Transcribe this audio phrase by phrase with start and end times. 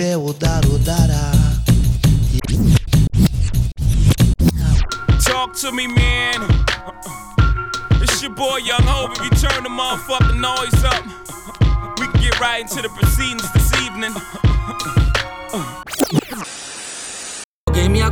[0.00, 1.30] pé, odar, odará.
[5.24, 6.40] Talk to me, man.
[8.02, 9.12] It's your boy Young Hope.
[9.18, 11.04] If you turn the motherfucking noise up,
[12.00, 13.29] we can get right into the proceedings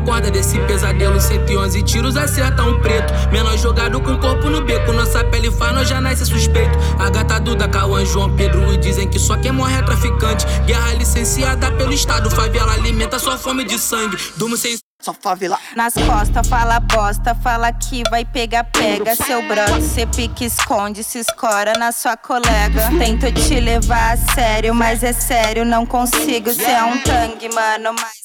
[0.09, 5.23] acorda desse pesadelo 111 tiros acerta um preto Menor jogado com corpo no beco Nossa
[5.25, 9.19] pele faz, nós já nasce suspeito A gata Duda, Cauã, João Pedro E dizem que
[9.19, 14.17] só quem morre é traficante Guerra licenciada pelo Estado Favela alimenta sua fome de sangue
[14.37, 15.57] Durmo sem só favela.
[15.77, 19.81] Nas costas, fala bosta, fala que vai pegar, pega seu brother.
[19.81, 22.89] Cê pique, esconde, se escora na sua colega.
[22.99, 26.53] Tento te levar a sério, mas é sério, não consigo.
[26.53, 28.18] Cê é um tangue, mano, mas.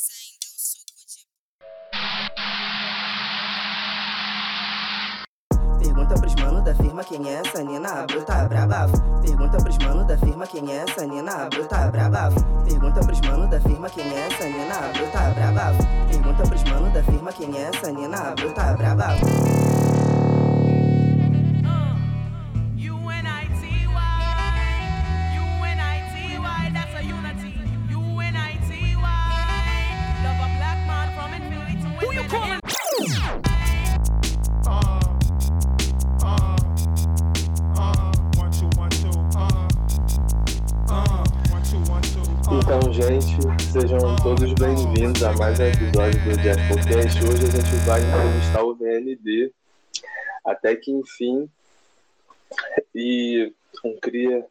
[6.03, 8.87] Pergunta pros mano da firma quem é essa Nina bruta braba.
[9.21, 12.29] Pergunta pros mano da firma quem é essa Nina bruta braba.
[12.65, 15.71] Pergunta pros mano da firma quem é essa Nina bruta braba.
[16.09, 19.82] Pergunta pros mano da firma quem é essa Nina bruta braba.
[42.55, 43.35] Então, gente,
[43.71, 47.23] sejam todos bem-vindos a mais um episódio do Jazz Podcast.
[47.23, 49.51] Hoje a gente vai entrevistar o VND,
[50.45, 51.49] até que enfim,
[52.93, 53.51] e
[53.83, 54.45] um cria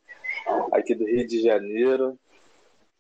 [0.72, 2.19] aqui do Rio de Janeiro,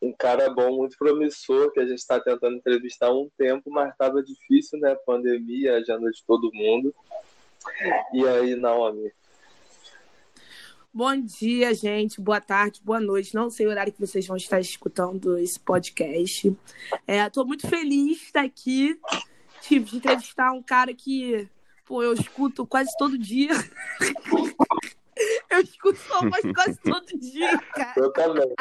[0.00, 3.90] um cara bom, muito promissor, que a gente está tentando entrevistar há um tempo, mas
[3.90, 4.96] estava difícil, né?
[5.04, 6.94] Pandemia, agenda de todo mundo.
[8.12, 9.12] E aí, Naomi,
[10.94, 12.20] Bom dia, gente.
[12.20, 13.34] Boa tarde, boa noite.
[13.34, 16.54] Não sei o horário que vocês vão estar escutando esse podcast.
[17.08, 19.00] Estou é, muito feliz de estar aqui,
[19.62, 21.48] tipo, de entrevistar um cara que,
[21.86, 23.52] pô, eu escuto quase todo dia.
[25.50, 27.94] eu escuto sua voz quase todo dia, cara.
[27.96, 28.54] Eu também.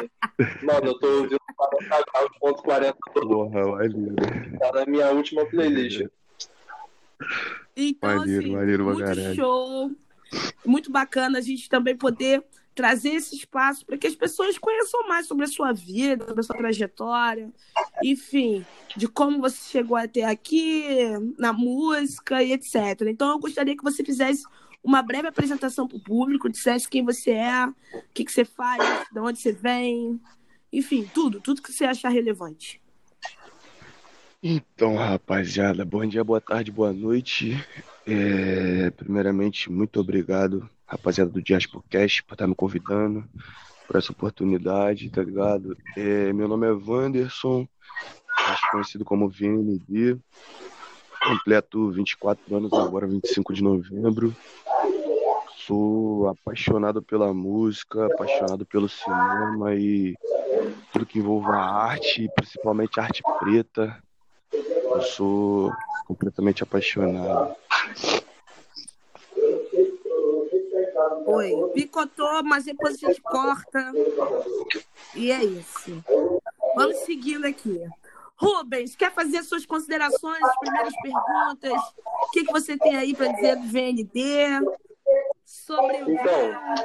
[0.62, 3.90] Mano, eu tô ouvindo 40 graus, ponto 40 todo Porra,
[4.58, 6.06] Tá na minha última playlist.
[7.76, 9.90] Então, maneiro, assim, maneiro, muito show
[10.64, 12.44] muito bacana a gente também poder
[12.74, 16.42] trazer esse espaço para que as pessoas conheçam mais sobre a sua vida, sobre a
[16.42, 17.52] sua trajetória,
[18.02, 18.64] enfim,
[18.96, 20.84] de como você chegou até aqui,
[21.38, 23.02] na música e etc.
[23.06, 24.44] Então, eu gostaria que você fizesse
[24.82, 28.82] uma breve apresentação para o público, dissesse quem você é, o que, que você faz,
[29.12, 30.20] de onde você vem,
[30.72, 32.81] enfim, tudo, tudo que você achar relevante.
[34.44, 37.64] Então, rapaziada, bom dia, boa tarde, boa noite.
[38.04, 43.24] É, primeiramente, muito obrigado, rapaziada do Diasporcast, por estar me convidando,
[43.86, 45.76] por essa oportunidade, tá ligado?
[45.96, 47.68] É, meu nome é Wanderson,
[48.36, 50.18] mais conhecido como VND,
[51.22, 54.34] completo 24 anos agora, 25 de novembro.
[55.56, 60.16] Sou apaixonado pela música, apaixonado pelo cinema e
[60.92, 64.02] tudo que envolve a arte, principalmente arte preta.
[64.52, 65.72] Eu sou
[66.06, 67.56] completamente apaixonado.
[71.26, 73.92] Oi, picotou, mas depois a gente corta.
[75.14, 76.04] E é isso.
[76.76, 77.80] Vamos seguindo aqui.
[78.36, 81.80] Rubens, quer fazer suas considerações, as primeiras perguntas?
[82.22, 84.60] O que, que você tem aí para dizer do VND?
[85.44, 86.84] Sobre então,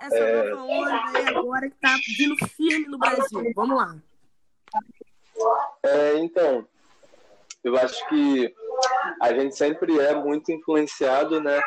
[0.00, 0.50] essa é...
[0.50, 3.52] nova onda aí agora que está vindo firme no Brasil.
[3.56, 3.96] Vamos lá.
[5.82, 6.66] É, então,
[7.64, 8.54] eu acho que
[9.20, 11.60] a gente sempre é muito influenciado, né,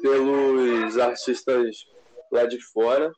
[0.00, 1.84] pelos artistas
[2.30, 3.12] lá de fora.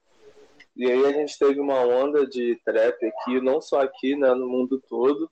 [0.75, 4.49] E aí a gente teve uma onda de trap aqui, não só aqui, né, no
[4.49, 5.31] mundo todo,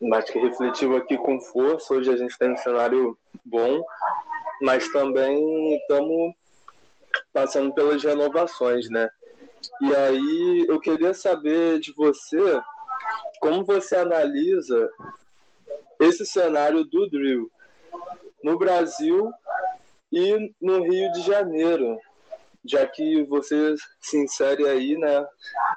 [0.00, 1.92] mas que refletiu aqui com força.
[1.92, 3.84] Hoje a gente tem um cenário bom,
[4.62, 6.34] mas também estamos
[7.32, 9.08] passando pelas renovações, né?
[9.82, 12.60] E aí eu queria saber de você
[13.40, 14.90] como você analisa
[16.00, 17.50] esse cenário do drill
[18.42, 19.30] no Brasil
[20.12, 21.98] e no Rio de Janeiro,
[22.64, 25.26] já que você se insere aí, né,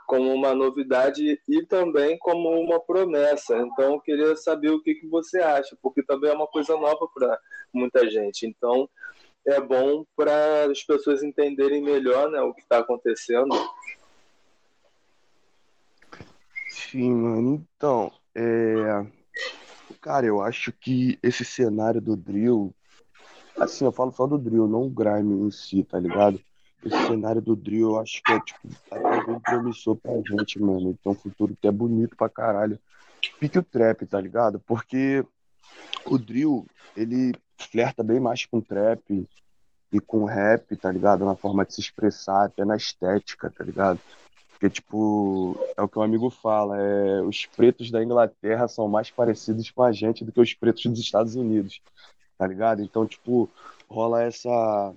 [0.06, 3.58] como uma novidade e também como uma promessa.
[3.58, 7.08] Então, eu queria saber o que, que você acha, porque também é uma coisa nova
[7.14, 7.40] para
[7.74, 8.46] muita gente.
[8.46, 8.90] Então,
[9.46, 13.56] é bom para as pessoas entenderem melhor, né, o que está acontecendo.
[16.70, 17.66] Sim, mano.
[17.76, 19.17] Então, é
[20.02, 22.74] Cara, eu acho que esse cenário do drill
[23.60, 26.40] Assim, eu falo só do drill, não o grime em si, tá ligado?
[26.86, 30.92] Esse cenário do drill, eu acho que é, tipo, até bem promissor pra gente, mano.
[30.92, 32.80] Então, um futuro que é bonito pra caralho.
[33.40, 34.60] Pique o trap, tá ligado?
[34.60, 35.26] Porque
[36.06, 39.28] o drill, ele flerta bem mais com trap
[39.92, 41.26] e com rap, tá ligado?
[41.26, 44.00] Na forma de se expressar, até na estética, tá ligado?
[44.58, 49.12] Porque, tipo, é o que um amigo fala, é, os pretos da Inglaterra são mais
[49.12, 51.80] parecidos com a gente do que os pretos dos Estados Unidos,
[52.40, 52.82] tá ligado?
[52.82, 53.48] Então, tipo,
[53.88, 54.94] rola essa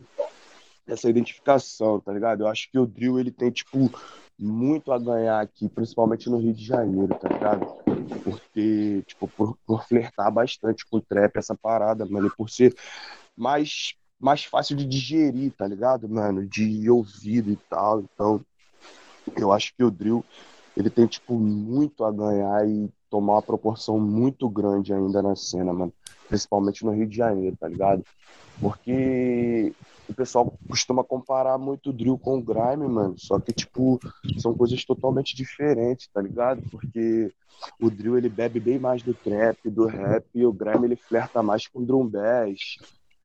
[0.88, 2.42] essa identificação, tá ligado?
[2.42, 3.90] Eu acho que o drill, ele tem, tipo,
[4.38, 7.66] muito a ganhar aqui, principalmente no Rio de Janeiro, tá ligado?
[8.24, 12.74] Porque, tipo, por, por flertar bastante com o trap, essa parada, mano, por ser
[13.36, 16.46] mais, mais fácil de digerir, tá ligado, mano?
[16.46, 18.00] De ouvido e tal.
[18.00, 18.40] Então,
[19.36, 20.24] eu acho que o drill,
[20.76, 25.72] ele tem, tipo, muito a ganhar e tomar uma proporção muito grande ainda na cena,
[25.72, 25.92] mano.
[26.28, 28.04] Principalmente no Rio de Janeiro, tá ligado?
[28.60, 29.72] Porque
[30.08, 33.14] o pessoal costuma comparar muito o drill com o grime, mano.
[33.16, 33.98] Só que, tipo,
[34.38, 36.62] são coisas totalmente diferentes, tá ligado?
[36.70, 37.32] Porque
[37.80, 41.42] o drill, ele bebe bem mais do trap, do rap, e o grime, ele flerta
[41.42, 42.78] mais com drum bass,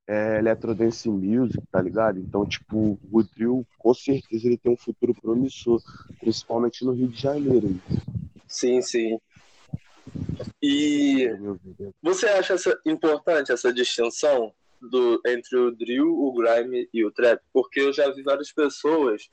[0.07, 2.19] é, electrodance music, tá ligado?
[2.19, 5.81] Então, tipo, o drill, com certeza, ele tem um futuro promissor,
[6.19, 7.79] principalmente no Rio de Janeiro.
[8.47, 9.19] Sim, sim.
[10.61, 11.27] E
[12.01, 17.41] você acha essa, importante essa distinção do, entre o drill, o grime e o trap?
[17.51, 19.27] Porque eu já vi várias pessoas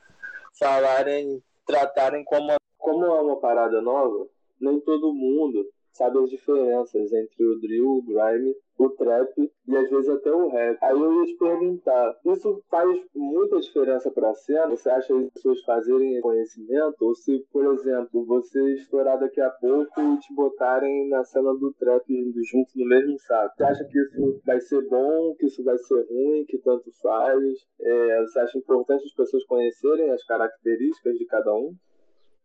[0.59, 4.27] falarem, tratarem como, como é uma parada nova,
[4.61, 9.89] nem todo mundo sabe as diferenças entre o drill, o grime, o trap e às
[9.91, 10.79] vezes até o rap.
[10.83, 14.69] Aí eu ia te perguntar, isso faz muita diferença para a cena?
[14.69, 16.97] Você acha que as pessoas fazerem conhecimento?
[17.03, 21.73] Ou se, por exemplo, você estourar daqui a pouco e te botarem na cena do
[21.75, 22.05] trap
[22.51, 23.55] junto no mesmo saco?
[23.57, 27.43] Você acha que isso vai ser bom, que isso vai ser ruim, que tanto faz?
[27.81, 31.75] É, você acha importante as pessoas conhecerem as características de cada um?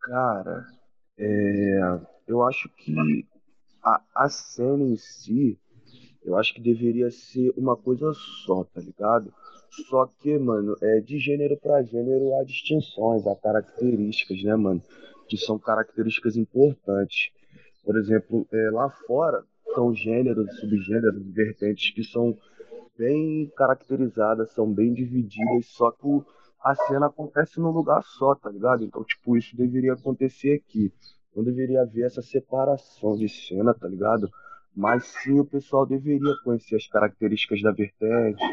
[0.01, 0.65] Cara,
[1.17, 1.79] é,
[2.27, 2.93] eu acho que
[3.87, 5.57] a, a cena em si,
[6.25, 8.11] eu acho que deveria ser uma coisa
[8.45, 9.33] só, tá ligado?
[9.89, 14.81] Só que, mano, é, de gênero para gênero há distinções, há características, né, mano?
[15.29, 17.31] Que são características importantes.
[17.83, 19.43] Por exemplo, é, lá fora
[19.73, 22.37] são gêneros, subgêneros, vertentes que são
[22.97, 26.07] bem caracterizadas, são bem divididas, só que
[26.61, 28.83] a cena acontece num lugar só, tá ligado?
[28.83, 30.91] Então, tipo, isso deveria acontecer aqui.
[31.35, 34.29] Não deveria haver essa separação de cena, tá ligado?
[34.75, 38.43] Mas sim o pessoal deveria conhecer as características da vertente,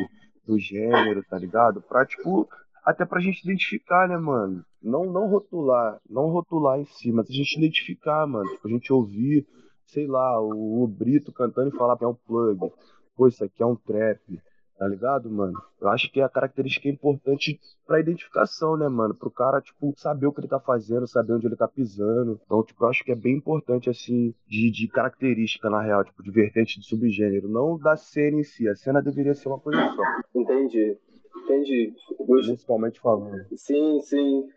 [0.46, 1.82] do gênero, tá ligado?
[1.82, 2.48] Pra, tipo,
[2.84, 4.64] até pra gente identificar, né, mano?
[4.82, 8.48] Não, não rotular, não rotular em si, mas a gente identificar, mano.
[8.50, 9.46] Tipo, a gente ouvir,
[9.86, 12.70] sei lá, o, o Brito cantando e falar que é um plug.
[13.16, 14.20] Pô, isso aqui é um trap
[14.76, 15.54] Tá ligado, mano?
[15.80, 19.14] Eu acho que é a característica importante pra identificação, né, mano?
[19.14, 22.40] Pro cara, tipo, saber o que ele tá fazendo, saber onde ele tá pisando.
[22.44, 26.22] Então, tipo, eu acho que é bem importante, assim, de, de característica, na real, tipo,
[26.22, 27.48] de vertente de subgênero.
[27.48, 28.68] Não da cena em si.
[28.68, 30.02] A cena deveria ser uma coisa só.
[30.34, 30.98] Entendi.
[31.44, 31.94] Entendi.
[32.26, 33.46] Principalmente falando.
[33.56, 34.48] Sim, sim.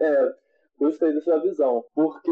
[0.00, 0.34] É,
[0.78, 1.84] gostei da sua visão.
[1.94, 2.30] Porque,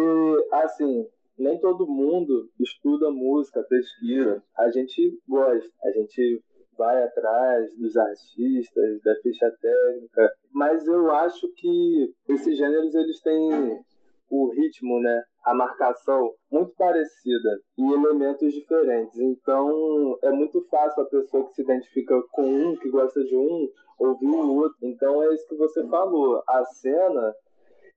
[0.53, 1.07] assim,
[1.39, 4.43] nem todo mundo estuda música, pesquisa.
[4.57, 6.43] A gente gosta, a gente
[6.79, 13.83] vai atrás dos artistas, da ficha técnica, mas eu acho que esses gêneros eles têm
[14.31, 19.19] o ritmo, né, a marcação muito parecida e elementos diferentes.
[19.19, 23.69] Então é muito fácil a pessoa que se identifica com um, que gosta de um,
[23.99, 24.77] ouvir o outro.
[24.83, 26.43] Então é isso que você falou.
[26.47, 27.35] A cena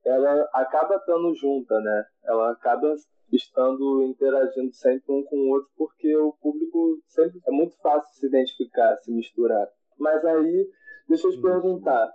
[0.06, 2.06] ela acaba estando junta, né?
[2.24, 2.96] Ela acaba
[3.36, 8.26] estando interagindo sempre um com o outro, porque o público sempre é muito fácil se
[8.26, 9.68] identificar, se misturar.
[9.98, 10.70] Mas aí,
[11.08, 12.12] deixa eu te perguntar,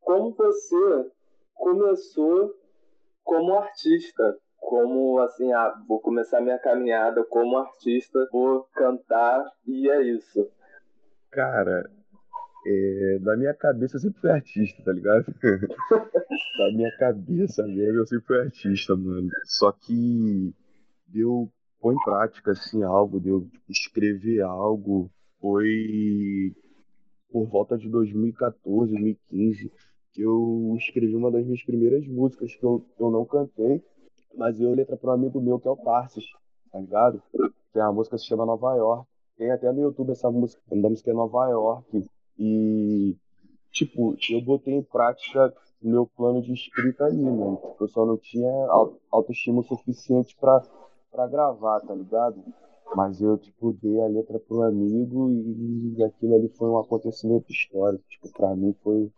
[0.00, 1.10] como você
[1.54, 2.54] começou
[3.22, 4.38] como artista?
[4.56, 10.50] Como assim, ah, vou começar minha caminhada como artista, vou cantar e é isso.
[11.30, 11.88] Cara,
[12.68, 15.24] é, na minha cabeça eu sempre fui artista, tá ligado?
[16.58, 19.28] na minha cabeça mesmo eu sempre fui artista, mano.
[19.44, 20.54] Só que
[21.06, 25.10] deu pôr em prática assim algo, deu tipo, escrever algo,
[25.40, 26.54] foi
[27.30, 29.72] por volta de 2014, 2015
[30.12, 33.80] que eu escrevi uma das minhas primeiras músicas que eu, eu não cantei,
[34.36, 36.24] mas eu letra para um amigo meu que é o Tarsis,
[36.72, 37.22] tá ligado?
[37.72, 39.06] Que é a música se chama Nova York.
[39.36, 42.04] Tem até no YouTube essa música, a música é Nova York.
[42.38, 43.16] E,
[43.72, 47.56] tipo, eu botei em prática meu plano de escrita ali, mano.
[47.56, 48.50] Tipo, eu só não tinha
[49.10, 50.62] autoestima suficiente pra,
[51.10, 52.42] pra gravar, tá ligado?
[52.94, 58.04] Mas eu, tipo, dei a letra pro amigo e aquilo ali foi um acontecimento histórico.
[58.08, 59.10] Tipo, pra mim foi,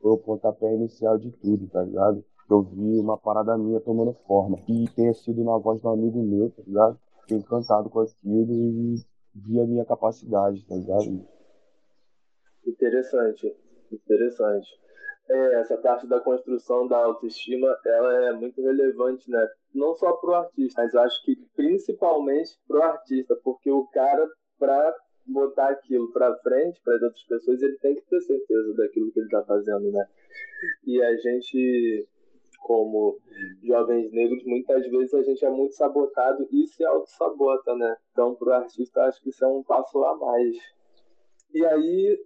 [0.00, 2.24] foi o pontapé inicial de tudo, tá ligado?
[2.50, 4.58] Eu vi uma parada minha tomando forma.
[4.68, 6.98] E tenha sido na voz do amigo meu, tá ligado?
[7.20, 8.96] Fiquei encantado com aquilo e
[9.34, 11.24] vi a minha capacidade, tá ligado?
[12.66, 13.54] Interessante,
[13.90, 14.68] interessante.
[15.28, 19.48] É, essa parte da construção da autoestima, ela é muito relevante, né?
[19.74, 24.28] Não só para o artista, mas acho que principalmente para o artista, porque o cara,
[24.58, 24.94] para
[25.26, 29.20] botar aquilo para frente para as outras pessoas, ele tem que ter certeza daquilo que
[29.20, 30.06] ele está fazendo, né?
[30.84, 32.08] E a gente,
[32.60, 33.18] como
[33.62, 37.96] jovens negros, muitas vezes a gente é muito sabotado e se auto-sabota, né?
[38.10, 40.56] Então, para o artista, acho que isso é um passo a mais.
[41.54, 42.18] E aí,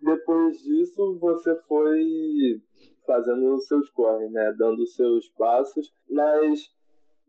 [0.00, 2.60] depois disso, você foi
[3.06, 4.54] fazendo os seus corres, né?
[4.58, 5.92] Dando os seus passos.
[6.08, 6.72] Mas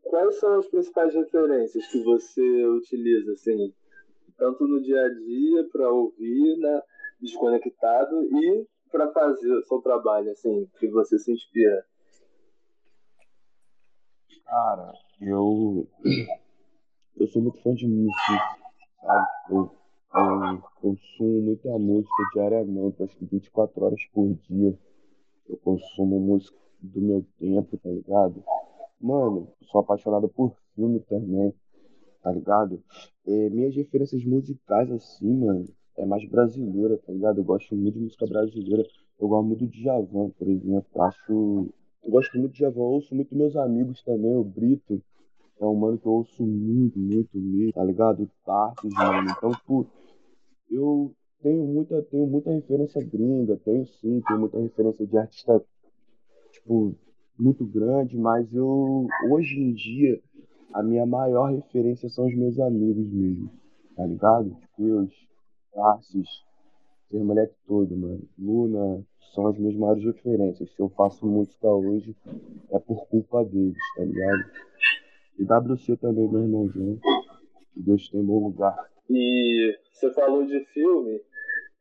[0.03, 3.73] quais são as principais referências que você utiliza, assim?
[4.37, 6.81] Tanto no dia a dia, para ouvir, né?
[7.19, 11.85] Desconectado e para fazer o seu trabalho, assim, que você se inspira?
[14.45, 14.91] Cara,
[15.21, 15.87] eu.
[17.15, 18.17] Eu sou muito fã de música,
[19.01, 19.27] sabe?
[19.51, 19.80] Eu
[20.13, 24.77] eu consumo muita música diariamente, acho que 24 horas por dia.
[25.47, 28.43] Eu consumo música do meu tempo, tá ligado?
[28.99, 31.53] Mano, sou apaixonado por filme também,
[32.21, 32.81] tá ligado?
[33.25, 35.65] É, minhas referências musicais, assim, mano,
[35.97, 37.39] é mais brasileira, tá ligado?
[37.39, 38.83] Eu gosto muito de música brasileira.
[39.19, 41.01] Eu gosto muito do Djavan, por exemplo.
[41.03, 41.69] Acho.
[42.03, 45.01] Eu gosto muito de Djavan, ouço muito meus amigos também, o Brito.
[45.59, 48.27] É um mano que eu ouço muito, muito mesmo, tá ligado?
[48.43, 49.29] Tartes, mano.
[49.29, 49.85] Então, pô,
[50.71, 55.63] eu tenho muita, tenho muita referência gringa, tenho sim, tenho muita referência de artista,
[56.51, 56.95] tipo,
[57.37, 60.21] muito grande, mas eu, hoje em dia,
[60.73, 63.51] a minha maior referência são os meus amigos mesmo,
[63.95, 64.55] tá ligado?
[64.79, 65.07] Eu,
[65.73, 66.27] Tarsis,
[67.09, 68.21] ser moleque todo, mano.
[68.37, 70.69] Luna, são as minhas maiores referências.
[70.73, 72.15] Se eu faço música hoje,
[72.71, 74.51] é por culpa deles, tá ligado?
[75.39, 76.99] E WC também, meu irmãozinho.
[77.73, 78.90] Que Deus tem bom lugar.
[79.09, 81.21] E você falou de filme,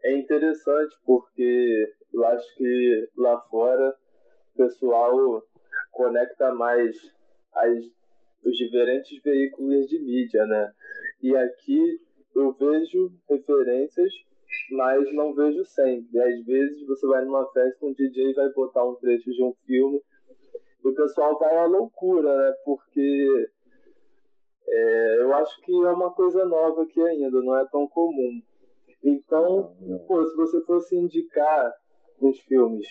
[0.02, 3.94] é interessante porque eu acho que lá fora
[4.54, 5.42] o pessoal
[5.92, 6.96] conecta mais
[7.54, 7.84] as,
[8.44, 10.72] os diferentes veículos de mídia, né?
[11.22, 12.00] E aqui
[12.34, 14.12] eu vejo referências,
[14.72, 16.18] mas não vejo sempre.
[16.20, 20.00] Às vezes você vai numa festa, um DJ vai botar um trecho de um filme
[20.84, 22.54] e o pessoal vai à loucura, né?
[22.64, 23.50] Porque
[24.68, 28.40] é, eu acho que é uma coisa nova aqui ainda, não é tão comum.
[29.02, 29.74] Então,
[30.06, 31.72] pô, se você fosse indicar
[32.20, 32.86] uns filmes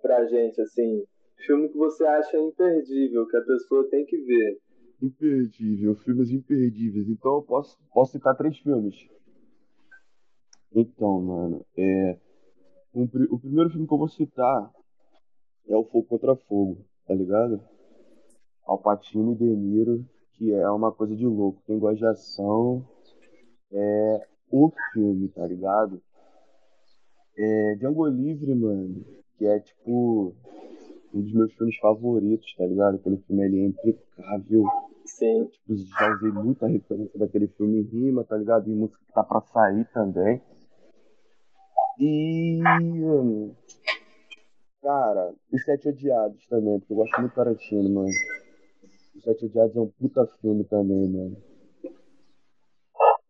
[0.00, 1.04] pra gente, assim,
[1.46, 4.58] filme que você acha imperdível, que a pessoa tem que ver.
[5.02, 7.08] Imperdível, filmes imperdíveis.
[7.08, 8.94] Então eu posso, posso citar três filmes.
[10.74, 12.18] Então, mano, é.
[12.94, 14.70] Um, o primeiro filme que eu vou citar
[15.66, 17.62] é o Fogo Contra Fogo, tá ligado?
[18.66, 20.04] Alpatino e De Niro
[20.42, 21.62] que é uma coisa de louco.
[21.64, 22.84] Quem gosta de ação
[23.72, 26.02] é o filme, tá ligado?
[27.38, 29.04] É Django Livre, mano,
[29.38, 30.34] que é tipo
[31.14, 32.96] um dos meus filmes favoritos, tá ligado?
[32.96, 34.64] Aquele filme ali é impecável.
[35.04, 35.44] Sim.
[35.44, 38.68] Tipo, já usei muita referência daquele filme em rima, tá ligado?
[38.68, 40.42] E música que tá pra sair também.
[42.00, 42.58] E.
[44.82, 48.10] Cara, Os Sete Odiados também, porque eu gosto muito do Tarantino, mano.
[49.22, 51.36] Sete Odiados é um puta filme também, mano.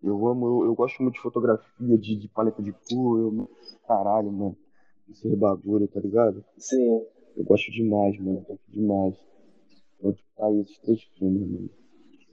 [0.03, 3.49] Eu amo, eu, eu gosto muito de fotografia, de, de paleta de cor, eu,
[3.87, 4.57] caralho, mano.
[5.11, 6.45] Esse bagulho, tá ligado?
[6.57, 7.05] Sim.
[7.37, 8.39] Eu gosto demais, mano.
[8.39, 9.15] Eu gosto demais.
[9.99, 11.71] Então, tipo, tá aí esses três filmes, mano.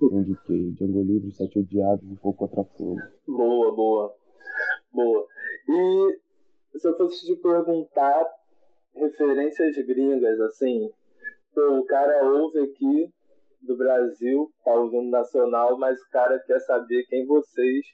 [0.02, 0.72] Eu indiquei.
[0.72, 3.02] Django Livre, Sete Odiados e Fogo Contra Fogo.
[3.28, 4.16] Boa, boa.
[4.94, 5.28] Boa.
[5.68, 8.26] E se eu fosse te perguntar
[8.96, 10.90] referências gringas, assim,
[11.54, 13.14] pô, o cara ouve aqui
[13.62, 17.86] do Brasil, tá ouvindo nacional, mas o cara quer saber quem vocês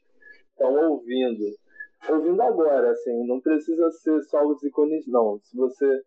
[0.51, 1.43] estão ouvindo.
[2.09, 5.39] Ouvindo agora, assim, não precisa ser só os ícones, não.
[5.41, 6.03] Se você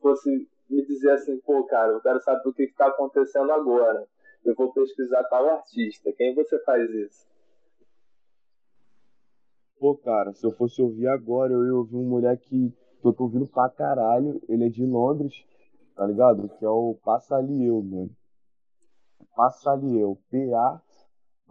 [0.00, 4.06] fosse me dizer assim, pô, cara, eu quero saber o que está acontecendo agora.
[4.44, 6.12] Eu vou pesquisar tal artista.
[6.16, 7.26] Quem você faz isso?
[9.78, 13.24] Pô, cara, se eu fosse ouvir agora, eu ia ouvir um moleque que eu tô
[13.24, 14.40] ouvindo pra caralho.
[14.48, 15.34] Ele é de Londres,
[15.96, 16.48] tá ligado?
[16.48, 18.10] Que é o Passalieu, mano.
[19.34, 20.80] Passalieu, P-A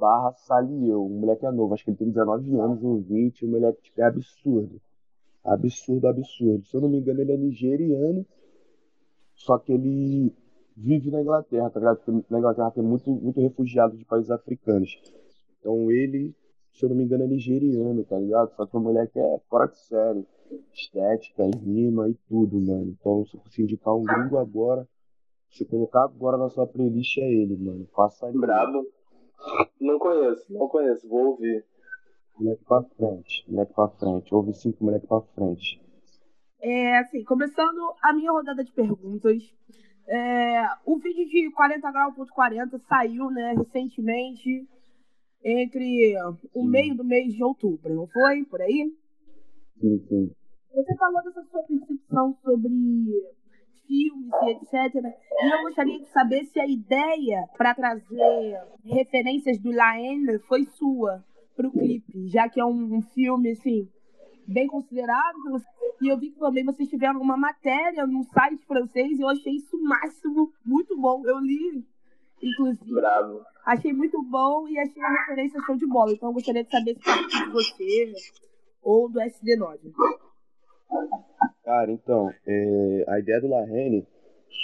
[0.01, 1.05] barra Salieu.
[1.05, 3.45] O moleque é novo, acho que ele tem 19 anos ou 20.
[3.45, 4.81] O moleque tipo, é absurdo.
[5.43, 6.65] Absurdo, absurdo.
[6.65, 8.25] Se eu não me engano, ele é nigeriano,
[9.35, 10.33] só que ele
[10.75, 11.97] vive na Inglaterra, tá ligado?
[11.97, 14.99] Porque na Inglaterra tem muito, muito refugiado de países africanos.
[15.59, 16.35] Então ele,
[16.73, 18.55] se eu não me engano, é nigeriano, tá ligado?
[18.55, 20.25] Só que o moleque é fora de série.
[20.73, 22.95] Estética, rima e tudo, mano.
[22.99, 24.85] Então, se eu fosse indicar um gringo agora,
[25.51, 27.87] se colocar agora na sua playlist é ele, mano.
[27.93, 28.33] Faça aí.
[28.33, 28.85] Brabo.
[29.79, 31.65] Não conheço, não conheço, vou ouvir.
[32.39, 34.33] Moleque pra frente, moleque pra frente.
[34.33, 35.81] Ouve cinco moleque pra frente.
[36.61, 39.41] É, assim, começando a minha rodada de perguntas.
[40.07, 44.67] É, o vídeo de 40 grau.40 saiu, né, recentemente,
[45.43, 46.15] entre
[46.53, 48.43] o meio do mês de outubro, não foi?
[48.45, 48.93] Por aí?
[49.79, 50.31] Sim, sim.
[50.73, 52.69] Você falou dessa sua percepção sobre
[54.45, 54.95] e etc.
[54.95, 61.23] E eu gostaria de saber se a ideia para trazer referências do Laene foi sua
[61.55, 63.87] para o clipe, já que é um, um filme assim
[64.47, 65.37] bem considerado.
[66.01, 69.53] E eu vi que também vocês tiveram uma matéria no site francês e eu achei
[69.53, 71.21] isso máximo, muito bom.
[71.25, 71.85] Eu li,
[72.41, 72.93] inclusive.
[72.93, 73.41] Bravo.
[73.65, 76.11] Achei muito bom e achei a referência show de bola.
[76.11, 78.13] Então eu gostaria de saber se foi de você
[78.81, 79.93] ou do SD9.
[81.63, 84.05] Cara, então, é, a ideia do Larrene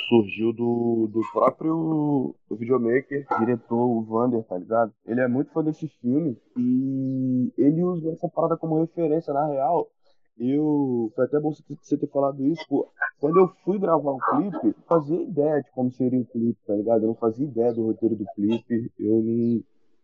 [0.07, 4.93] surgiu do, do próprio videomaker, diretor, o Vander, tá ligado?
[5.05, 9.89] Ele é muito fã desse filme e ele usa essa parada como referência, na real.
[10.39, 11.11] Eu.
[11.15, 12.87] Foi até bom você ter falado isso, pô.
[13.19, 16.75] Quando eu fui gravar o clipe, eu fazia ideia de como seria o clipe, tá
[16.75, 17.03] ligado?
[17.03, 19.63] Eu não fazia ideia do roteiro do clipe, eu não,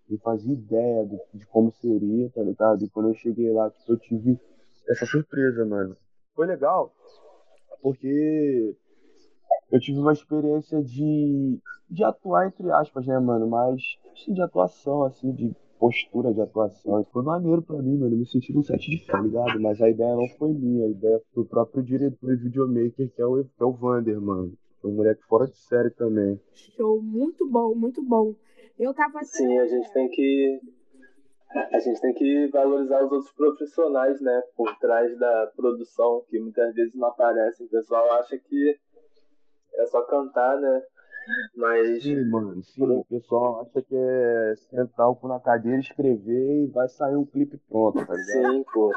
[0.10, 2.84] não fazia ideia de, de como seria, tá ligado?
[2.84, 4.40] E quando eu cheguei lá, tipo, eu tive
[4.90, 5.96] essa surpresa, mano.
[6.36, 6.92] Foi legal,
[7.84, 8.76] porque
[9.72, 13.48] eu tive uma experiência de, de atuar, entre aspas, né, mano?
[13.48, 13.82] Mas
[14.12, 17.06] assim, de atuação, assim, de postura de atuação.
[17.12, 18.14] Foi maneiro pra mim, mano.
[18.14, 19.60] Eu me senti no set de fã, ligado?
[19.60, 23.22] Mas a ideia não foi minha, a ideia foi do próprio diretor e videomaker, que
[23.22, 24.54] é o, que é o Vander, mano.
[24.84, 26.40] Um moleque fora de série também.
[26.54, 28.36] Show, muito bom, muito bom.
[28.78, 29.24] Eu tava.
[29.24, 30.60] Sim, a gente tem que
[31.54, 36.74] a gente tem que valorizar os outros profissionais, né, por trás da produção, que muitas
[36.74, 37.68] vezes não aparecem.
[37.68, 38.76] O pessoal acha que
[39.76, 40.82] é só cantar, né?
[41.56, 42.04] Mas.
[42.04, 42.84] Sim, mano, sim.
[42.84, 47.26] O pessoal acha que é sentar o cu na cadeira, escrever e vai sair um
[47.26, 48.54] clipe pronto, tá ligado?
[48.54, 48.92] Sim, pô.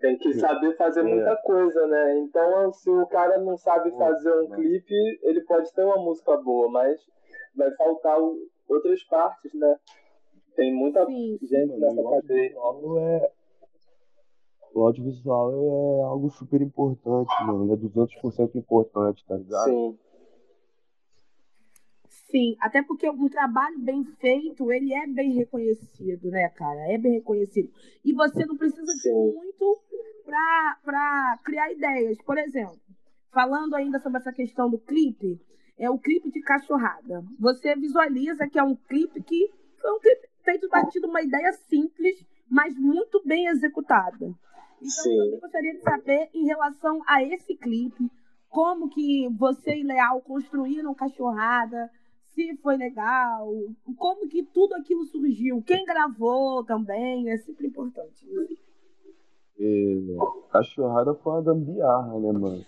[0.00, 1.02] Tem que saber fazer é.
[1.04, 2.18] muita coisa, né?
[2.18, 6.70] Então, se o cara não sabe fazer um clipe, ele pode ter uma música boa,
[6.70, 7.00] mas
[7.56, 8.18] vai faltar
[8.68, 9.76] outras partes, né?
[10.54, 11.38] Tem muita Sim.
[11.42, 12.54] gente nessa cadeia.
[12.98, 13.30] É...
[14.76, 17.72] O audiovisual é algo super importante, mano.
[17.72, 19.64] É 200% importante, tá ligado?
[19.64, 19.98] Sim.
[22.30, 26.92] Sim, até porque um trabalho bem feito, ele é bem reconhecido, né, cara?
[26.92, 27.72] É bem reconhecido.
[28.04, 29.80] E você não precisa de muito
[30.26, 32.20] para criar ideias.
[32.20, 32.78] Por exemplo,
[33.32, 35.40] falando ainda sobre essa questão do clipe,
[35.78, 37.24] é o clipe de cachorrada.
[37.40, 39.50] Você visualiza que é um clipe que
[39.82, 40.68] é um clipe feito
[41.00, 44.34] de uma ideia simples, mas muito bem executada.
[44.76, 45.32] Então, Sim.
[45.32, 48.10] eu gostaria de saber, em relação a esse clipe,
[48.48, 51.90] como que você e Leal construíram Cachorrada,
[52.34, 53.50] se foi legal,
[53.96, 58.26] como que tudo aquilo surgiu, quem gravou também, é sempre importante.
[58.26, 58.46] Né?
[59.58, 62.64] É, cachorrada foi uma gambiarra, né, mano?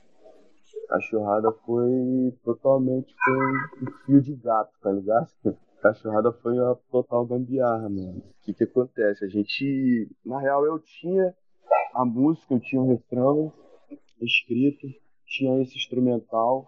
[0.88, 5.28] Cachorrada foi totalmente foi um fio de gato, tá ligado?
[5.82, 8.18] Cachorrada foi uma total gambiarra, mano.
[8.18, 9.24] O que que acontece?
[9.24, 11.34] A gente, na real, eu tinha
[11.94, 13.52] a música, eu tinha um refrão
[14.20, 14.86] escrito,
[15.26, 16.66] tinha esse instrumental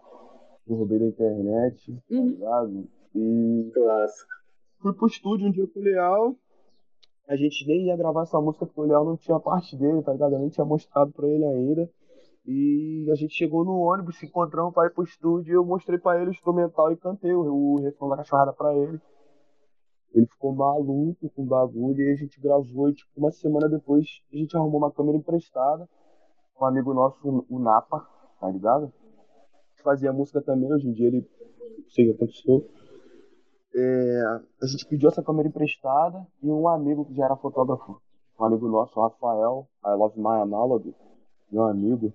[0.65, 2.25] que eu roubei da internet, tá uhum.
[2.25, 2.89] tá ligado?
[3.15, 3.71] E.
[3.75, 4.31] Clássico.
[4.81, 6.37] Fui pro estúdio um dia com o Leal.
[7.29, 10.13] A gente nem ia gravar essa música porque o Leal não tinha parte dele, tá
[10.13, 10.35] ligado?
[10.35, 11.91] Eu nem tinha mostrado pra ele ainda.
[12.47, 15.99] E a gente chegou no ônibus, se encontramos para ir pro estúdio e eu mostrei
[15.99, 19.01] para ele o instrumental e cantei o, o refrão da cachorrada para ele.
[20.12, 24.07] Ele ficou maluco com o bagulho e a gente gravou e tipo, uma semana depois
[24.33, 25.88] a gente arrumou uma câmera emprestada.
[26.61, 28.07] Um amigo nosso, o Napa,
[28.40, 28.92] tá ligado?
[29.83, 31.27] Fazia música também, hoje em dia ele
[31.79, 32.68] não sei o que aconteceu.
[33.75, 38.01] É, a gente pediu essa câmera emprestada e um amigo que já era fotógrafo,
[38.38, 40.94] um amigo nosso, o Rafael, I Love My Analog,
[41.51, 42.12] meu amigo,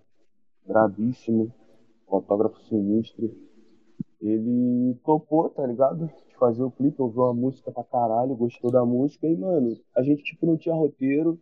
[0.65, 1.51] brabíssimo,
[2.07, 3.33] fotógrafo sinistro.
[4.27, 6.07] Ele topou, tá ligado?
[6.07, 10.01] De fazer o clipe, ouviu a música pra caralho, gostou da música e, mano, a
[10.01, 11.39] gente, tipo, não tinha roteiro,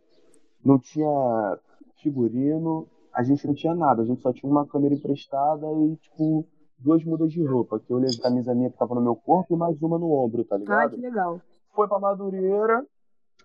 [0.64, 1.58] não tinha
[2.02, 6.46] figurino, a gente não tinha nada, a gente só tinha uma câmera emprestada e, tipo,
[6.78, 9.58] duas mudas de roupa, que eu levei camisa minha que tava no meu corpo e
[9.58, 10.86] mais uma no ombro, tá ligado?
[10.86, 11.40] Ah, que legal.
[11.74, 12.84] Foi pra Madureira,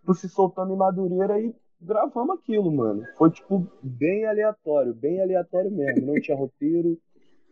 [0.06, 3.04] tu se soltando em Madureira e gravamos aquilo, mano.
[3.18, 6.08] Foi, tipo, bem aleatório, bem aleatório mesmo.
[6.08, 6.98] Não tinha roteiro,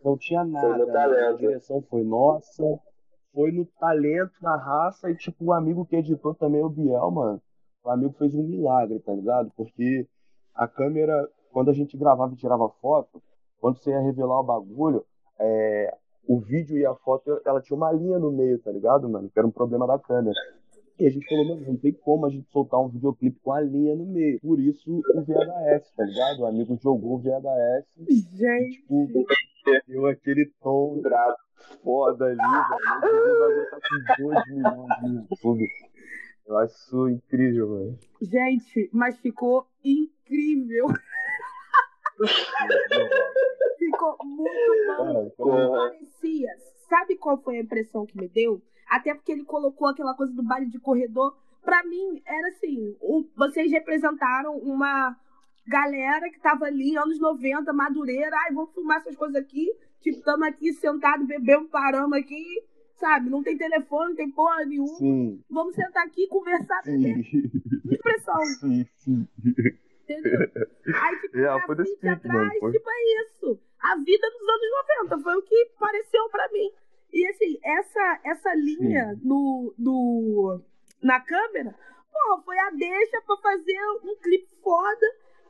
[0.08, 1.30] não tinha nada.
[1.30, 2.64] A direção foi nossa,
[3.34, 7.42] foi no talento, na raça, e tipo, o amigo que editou também, o Biel, mano,
[7.84, 9.52] o amigo fez um milagre, tá ligado?
[9.56, 10.08] Porque
[10.56, 13.22] a câmera, quando a gente gravava e tirava foto,
[13.60, 15.06] quando você ia revelar o bagulho,
[15.40, 15.94] é,
[16.28, 19.30] o vídeo e a foto, ela tinha uma linha no meio, tá ligado, mano?
[19.30, 20.36] Que era um problema da câmera.
[21.00, 23.62] E a gente falou, mano, não tem como a gente soltar um videoclipe com a
[23.62, 24.40] linha no meio.
[24.40, 26.40] Por isso o VHS, tá ligado?
[26.40, 27.86] O amigo jogou o VHS.
[28.34, 28.84] Gente.
[28.90, 29.08] E, tipo,
[29.88, 31.02] deu aquele tom
[31.84, 32.98] foda ali, velho.
[32.98, 33.78] O bagulho tá
[34.18, 35.64] com 2 milhões no YouTube.
[36.48, 38.00] Eu acho isso incrível, mano.
[38.22, 40.88] Gente, mas ficou incrível.
[43.78, 45.72] ficou muito bom.
[45.72, 46.50] Parecia.
[46.88, 48.62] Sabe qual foi a impressão que me deu?
[48.90, 51.38] Até porque ele colocou aquela coisa do baile de corredor.
[51.62, 55.18] Pra mim, era assim: um, vocês representaram uma
[55.68, 58.36] galera que tava ali, anos 90, madureira.
[58.46, 59.68] Ai, vamos filmar essas coisas aqui.
[60.02, 62.44] Tipo, estamos aqui sentados, bebendo, paramos aqui.
[62.96, 63.30] Sabe?
[63.30, 64.96] Não tem telefone, não tem porra nenhuma.
[64.98, 65.44] Sim.
[65.50, 66.82] Vamos sentar aqui e conversar.
[66.84, 67.22] Sim.
[67.92, 68.44] Expressão.
[68.60, 69.28] Sim, sim.
[70.04, 70.40] Entendeu?
[71.02, 72.72] Aí, tipo, É, a foi desse tipo, mano, atrás, foi.
[72.72, 73.60] tipo, é isso.
[73.80, 76.72] A vida dos anos 90 foi o que pareceu pra mim.
[77.14, 80.62] E assim, essa, essa linha no, no,
[81.04, 81.76] na câmera,
[82.12, 85.06] pô, foi a deixa pra fazer um clipe foda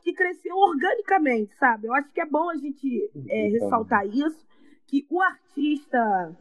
[0.08, 1.86] que cresceu organicamente, sabe?
[1.86, 4.46] Eu acho que é bom a gente é, ressaltar isso,
[4.86, 6.34] que o artista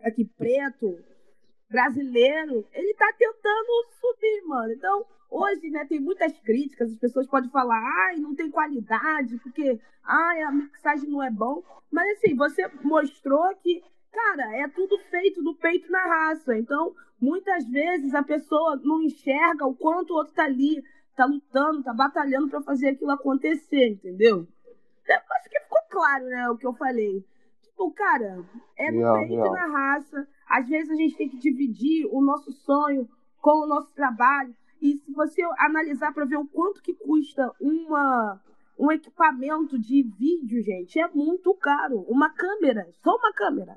[0.00, 0.96] aqui preto,
[1.68, 4.72] brasileiro, ele tá tentando subir, mano.
[4.72, 9.78] Então, hoje, né, tem muitas críticas, as pessoas podem falar, ai, não tem qualidade, porque,
[10.04, 11.62] ai, a mixagem não é bom.
[11.90, 16.56] Mas, assim, você mostrou que, cara, é tudo feito no peito na raça.
[16.56, 20.82] Então, muitas vezes a pessoa não enxerga o quanto o outro tá ali,
[21.18, 24.46] tá lutando, tá batalhando para fazer aquilo acontecer, entendeu?
[25.08, 27.26] Eu acho que ficou claro, né, o que eu falei.
[27.62, 28.44] Tipo, cara,
[28.76, 29.52] é no peito e real.
[29.52, 30.28] na raça.
[30.48, 33.08] Às vezes a gente tem que dividir o nosso sonho
[33.40, 34.54] com o nosso trabalho.
[34.80, 38.40] E se você analisar para ver o quanto que custa uma,
[38.78, 42.02] um equipamento de vídeo, gente, é muito caro.
[42.02, 43.76] Uma câmera, só uma câmera,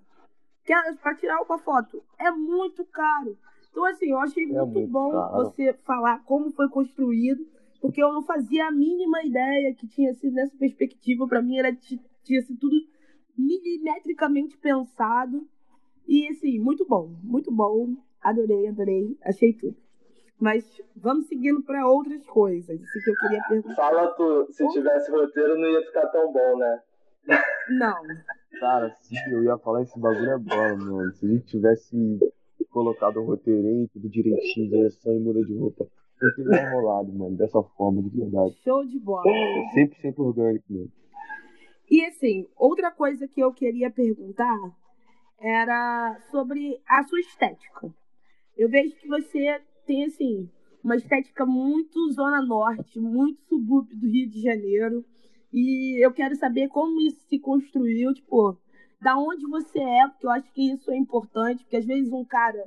[1.01, 3.36] para tirar uma foto, é muito caro.
[3.71, 5.34] Então, assim, eu achei muito, muito bom caro.
[5.34, 7.45] você falar como foi construído,
[7.79, 11.27] porque eu não fazia a mínima ideia que tinha sido nessa perspectiva.
[11.27, 12.75] Para mim, era, ti- tinha sido tudo
[13.38, 15.47] milimetricamente pensado.
[16.07, 17.95] E, assim, muito bom, muito bom.
[18.21, 19.75] Adorei, adorei, achei tudo.
[20.39, 22.79] Mas vamos seguindo para outras coisas.
[22.81, 23.75] Isso que eu queria perguntar.
[23.75, 26.79] Fala tu, se tivesse roteiro não ia ficar tão bom, né?
[27.69, 28.03] Não,
[28.60, 31.12] Cara, sim, eu ia falar esse bagulho é bola, mano.
[31.13, 32.19] Se a gente tivesse
[32.71, 35.88] colocado o roteirinho, tudo direitinho, direção e muda de roupa,
[36.21, 38.55] não teria rolado, mano, dessa forma, de verdade.
[38.63, 39.23] show de bola.
[39.75, 40.91] 100% orgânico, mano.
[41.89, 44.57] E assim, outra coisa que eu queria perguntar
[45.39, 47.93] era sobre a sua estética.
[48.57, 50.49] Eu vejo que você tem assim
[50.84, 55.03] uma estética muito zona norte, muito subúrbio do Rio de Janeiro.
[55.53, 58.57] E eu quero saber como isso se construiu, tipo,
[59.01, 62.23] da onde você é, porque eu acho que isso é importante, porque às vezes um
[62.23, 62.63] cara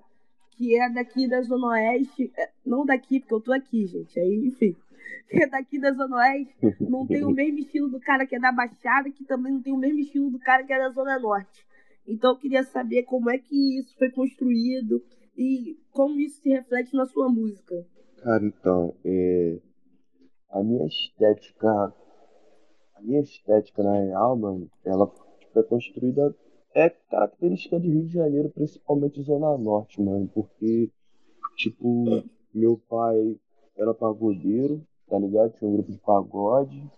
[0.51, 4.47] que é daqui da Zona Oeste, é, não daqui, porque eu tô aqui, gente, aí,
[4.47, 4.77] enfim,
[5.31, 8.41] que é daqui da Zona Oeste, não tem o mesmo estilo do cara que é
[8.41, 11.19] da Baixada, que também não tem o mesmo estilo do cara que é da Zona
[11.19, 11.65] Norte.
[12.07, 15.03] Então eu queria saber como é que isso foi construído
[15.37, 17.87] e como isso se reflete na sua música.
[18.23, 19.59] Cara, então, é...
[20.51, 21.69] a minha estética,
[22.95, 25.07] a minha estética, na real, mano, ela
[25.61, 26.35] é construída,
[26.75, 30.91] é característica de Rio de Janeiro, principalmente Zona Norte, mano, porque,
[31.57, 33.39] tipo, meu pai
[33.77, 35.53] era pagodeiro, tá ligado?
[35.53, 36.91] Tinha um grupo de pagode,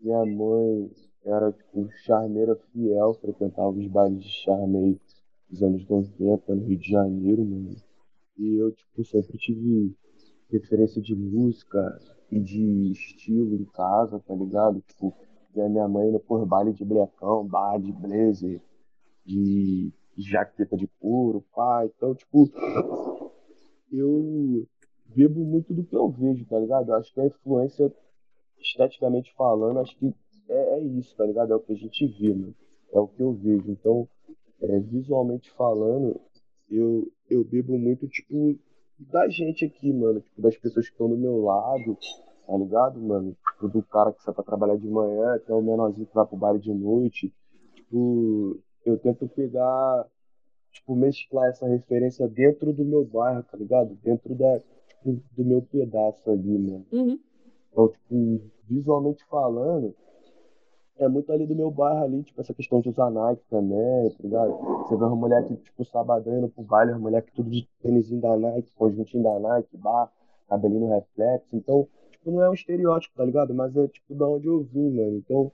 [0.00, 0.90] minha mãe
[1.24, 5.00] era, tipo, charmeira fiel, frequentava os bailes de charme
[5.48, 7.76] dos anos 90 no Rio de Janeiro, mano.
[8.38, 9.94] E eu, tipo, sempre tive
[10.50, 11.98] referência de música
[12.30, 14.80] e de estilo em casa, tá ligado?
[14.86, 15.14] Tipo,
[15.54, 18.60] via minha mãe indo por baile de blecão, bar de blazer,
[19.24, 21.84] de jaqueta de couro, pá.
[21.84, 22.50] Então, tipo,
[23.92, 24.66] eu
[25.06, 26.94] bebo muito do que eu vejo, tá ligado?
[26.94, 27.92] Acho que a influência,
[28.58, 30.14] esteticamente falando, acho que
[30.48, 31.52] é, é isso, tá ligado?
[31.52, 32.54] É o que a gente vê, mano.
[32.92, 33.70] É o que eu vejo.
[33.70, 34.08] Então,
[34.60, 36.20] é, visualmente falando,
[36.68, 38.58] eu, eu bebo muito, tipo,
[38.98, 40.20] da gente aqui, mano.
[40.20, 41.96] Tipo, das pessoas que estão do meu lado,
[42.46, 43.36] tá ligado, mano?
[43.52, 46.36] Tipo, do cara que sai pra trabalhar de manhã, até o menorzinho que vai pro
[46.36, 47.32] baile de noite.
[47.74, 50.06] Tipo, eu tento pegar,
[50.72, 53.94] tipo, mesclar essa referência dentro do meu bairro, tá ligado?
[54.02, 56.86] Dentro da, tipo, do meu pedaço ali, mano.
[56.92, 57.18] Uhum.
[57.70, 59.94] Então, tipo, visualmente falando,
[60.98, 64.16] é muito ali do meu bairro ali, tipo, essa questão de usar Nike também, tá
[64.22, 64.52] ligado?
[64.82, 68.20] Você vê uma mulher que, tipo, sabadão indo pro baile, mulher que tudo de tênisinho
[68.20, 70.12] da Nike, conjuntinho da Nike, bar,
[70.48, 71.48] cabelinho reflexo.
[71.56, 71.88] Então,
[72.20, 73.54] tipo, não é um estereótipo, tá ligado?
[73.54, 75.16] Mas é, tipo, da onde eu vim, mano.
[75.16, 75.50] Então,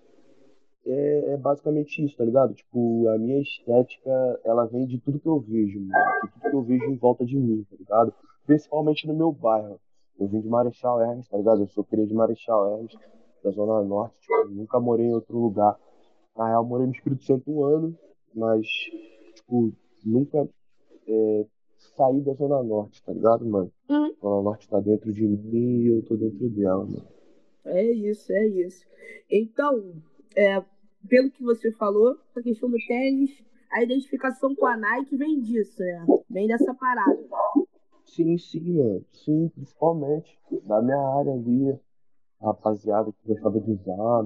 [0.84, 2.54] é, é basicamente isso, tá ligado?
[2.54, 6.04] Tipo, a minha estética, ela vem de tudo que eu vejo, mano.
[6.24, 8.14] De tudo que eu vejo em volta de mim, tá ligado?
[8.44, 9.80] Principalmente no meu bairro.
[10.18, 11.62] Eu vim de Marechal Hermes, tá ligado?
[11.62, 12.94] Eu sou cria de Marechal Hermes
[13.44, 15.78] da Zona Norte, tipo, nunca morei em outro lugar.
[16.36, 17.98] Na real, morei no Espírito Santo um ano,
[18.34, 18.66] mas,
[19.34, 19.72] tipo,
[20.04, 20.48] nunca
[21.06, 21.46] é,
[21.88, 23.72] saí da Zona Norte, tá ligado, mano?
[23.88, 24.06] Hum.
[24.06, 27.06] A Zona Norte tá dentro de mim e eu tô dentro dela, mano.
[27.64, 28.86] É isso, é isso.
[29.30, 29.94] Então,
[30.36, 30.62] é,
[31.08, 35.82] pelo que você falou, a questão do tênis, a identificação com a Nike vem disso,
[35.82, 36.06] né?
[36.30, 37.18] Vem dessa parada.
[38.04, 39.04] Sim, sim, mano.
[39.12, 40.38] Sim, principalmente.
[40.64, 41.78] Da minha área ali,
[42.40, 44.24] rapaziada que gostava de usar,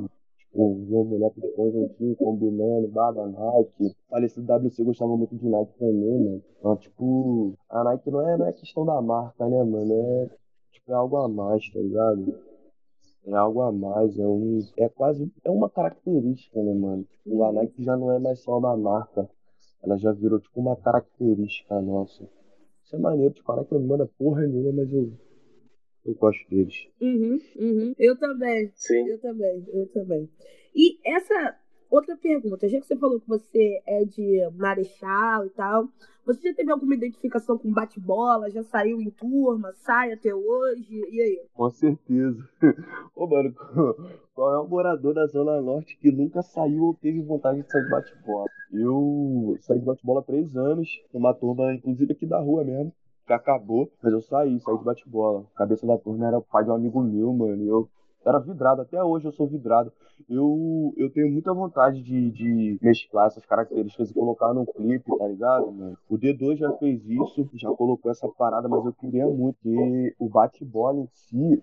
[0.53, 3.95] que depois não tinha, combinando, bada Nike.
[4.09, 6.43] Falecido WC gostava muito de Nike também, mano.
[6.59, 9.93] Então, tipo, a Nike não é, não é questão da marca, né, mano?
[9.93, 10.31] É,
[10.73, 12.35] tipo, é algo a mais, tá ligado?
[13.27, 14.59] É algo a mais, é um.
[14.77, 15.31] É quase.
[15.45, 17.05] É uma característica, né, mano?
[17.05, 19.29] Tipo, a Nike já não é mais só uma marca.
[19.83, 22.29] Ela já virou, tipo, uma característica nossa.
[22.85, 25.13] Isso é maneiro, tipo, a Nike não manda porra nenhuma, mas eu
[26.05, 26.89] eu gosto deles.
[27.01, 27.95] Uhum, uhum.
[27.99, 28.71] Eu também.
[28.75, 29.07] Sim.
[29.09, 30.29] Eu também, eu também.
[30.75, 31.57] E essa
[31.91, 35.89] outra pergunta, já que você falou que você é de Marechal e tal,
[36.25, 38.51] você já teve alguma identificação com bate-bola?
[38.51, 39.73] Já saiu em turma?
[39.75, 40.95] Sai até hoje?
[41.11, 41.43] E aí?
[41.53, 42.49] Com certeza.
[43.15, 43.53] Ô, mano,
[44.35, 47.85] qual é o morador da Zona Norte que nunca saiu ou teve vontade de sair
[47.85, 48.47] de bate-bola?
[48.73, 52.93] Eu saí de bate-bola há três anos, numa turma, inclusive aqui da rua mesmo
[53.31, 55.45] que acabou, mas eu saí, saí de bate-bola.
[55.55, 57.63] Cabeça da turma era o pai de um amigo meu, mano.
[57.63, 57.89] Eu
[58.25, 59.93] era vidrado, até hoje eu sou vidrado.
[60.29, 65.29] Eu, eu tenho muita vontade de, de mesclar essas características e colocar no clipe, tá
[65.29, 65.97] ligado, mano?
[66.09, 70.29] O D2 já fez isso, já colocou essa parada, mas eu queria muito que o
[70.29, 71.63] bate-bola em si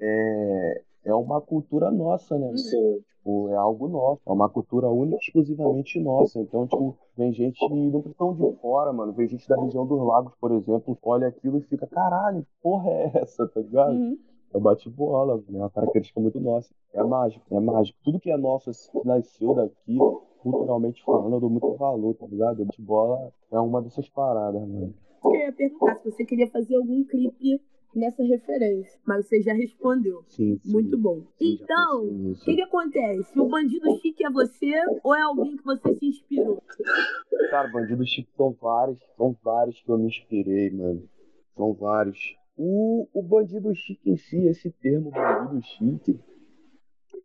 [0.00, 2.56] é, é uma cultura nossa, né?
[2.56, 3.00] Sim.
[3.20, 6.40] Tipo, é algo nosso, é uma cultura única exclusivamente nossa.
[6.40, 9.12] Então, tipo, vem gente não tão de fora, mano.
[9.12, 13.10] Vem gente da região dos lagos, por exemplo, olha aquilo e fica, caralho, porra é
[13.14, 13.92] essa, tá ligado?
[13.92, 14.18] Uhum.
[14.52, 15.42] É o bate-bola?
[15.48, 16.74] É uma característica muito nossa.
[16.94, 17.98] É mágico, é mágico.
[18.02, 19.98] Tudo que é nosso, assim, nasceu daqui,
[20.42, 22.64] culturalmente falando, eu dou muito valor, tá ligado?
[22.64, 24.94] Bate-bola é uma dessas paradas, mano.
[25.22, 27.60] Eu ia perguntar se você queria fazer algum clipe
[27.94, 30.22] nessa referência, mas você já respondeu.
[30.28, 30.72] Sim, sim.
[30.72, 31.22] Muito bom.
[31.38, 33.38] Sim, então, o que, que acontece?
[33.38, 34.72] O Bandido Chique é você
[35.02, 36.62] ou é alguém que você se inspirou?
[37.50, 41.02] Cara, Bandido Chique são vários, são vários que eu me inspirei, mano.
[41.56, 42.36] São vários.
[42.56, 46.20] O, o Bandido Chique em si, esse termo Bandido Chique,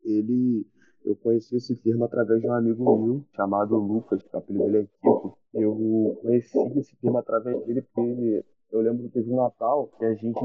[0.04, 0.66] ele...
[1.04, 4.78] Eu conheci esse termo através de um amigo meu chamado Lucas, que o apelido dele
[4.80, 5.38] é Kiko.
[5.54, 8.44] Eu conheci esse termo através dele porque
[8.76, 10.44] eu lembro que teve um Natal que a gente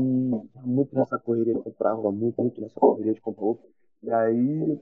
[0.64, 3.66] muito nessa correria de comprar roupa, muito, muito nessa correria de comprar roupa.
[4.02, 4.80] E aí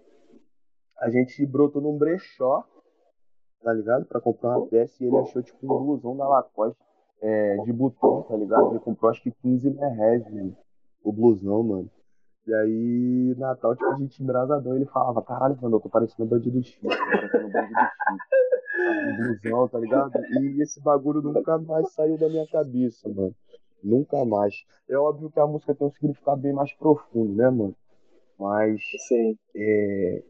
[0.98, 2.64] a gente brotou num brechó,
[3.62, 4.04] tá ligado?
[4.04, 6.78] Pra comprar uma peça e ele achou tipo um blusão da Lacoste
[7.20, 8.70] é, de botão, tá ligado?
[8.70, 10.24] Ele comprou acho que 15 reais
[11.02, 11.90] o blusão, mano.
[12.46, 16.62] E aí, Natal, tipo, a gente embrasadão, ele falava, caralho, mano, eu tô parecendo bandido
[16.62, 18.47] X, tô parecendo bandido X
[19.16, 20.12] blusão, tá ligado?
[20.40, 23.35] E esse bagulho nunca mais saiu da minha cabeça, mano.
[23.83, 24.55] Nunca mais.
[24.88, 27.74] É óbvio que a música tem um significado bem mais profundo, né, mano?
[28.38, 28.81] Mas.
[29.55, 30.22] É,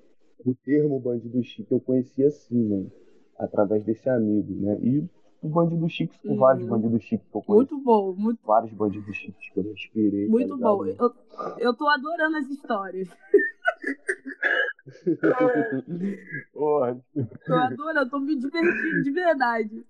[0.44, 2.92] o termo bandido chique eu conheci assim, mano.
[3.38, 4.78] Através desse amigo, né?
[4.82, 5.08] E
[5.40, 6.36] o bandido chique, uhum.
[6.36, 7.74] vários bandidos chiques que eu conheço.
[7.74, 10.26] Muito bom, muito Vários bandidos chiques que eu me inspirei.
[10.26, 10.86] Tá muito tá bom.
[10.86, 11.14] Eu,
[11.58, 13.08] eu tô adorando as histórias.
[16.52, 17.00] Porra.
[17.46, 19.86] Tô adorando, tô me divertindo de verdade.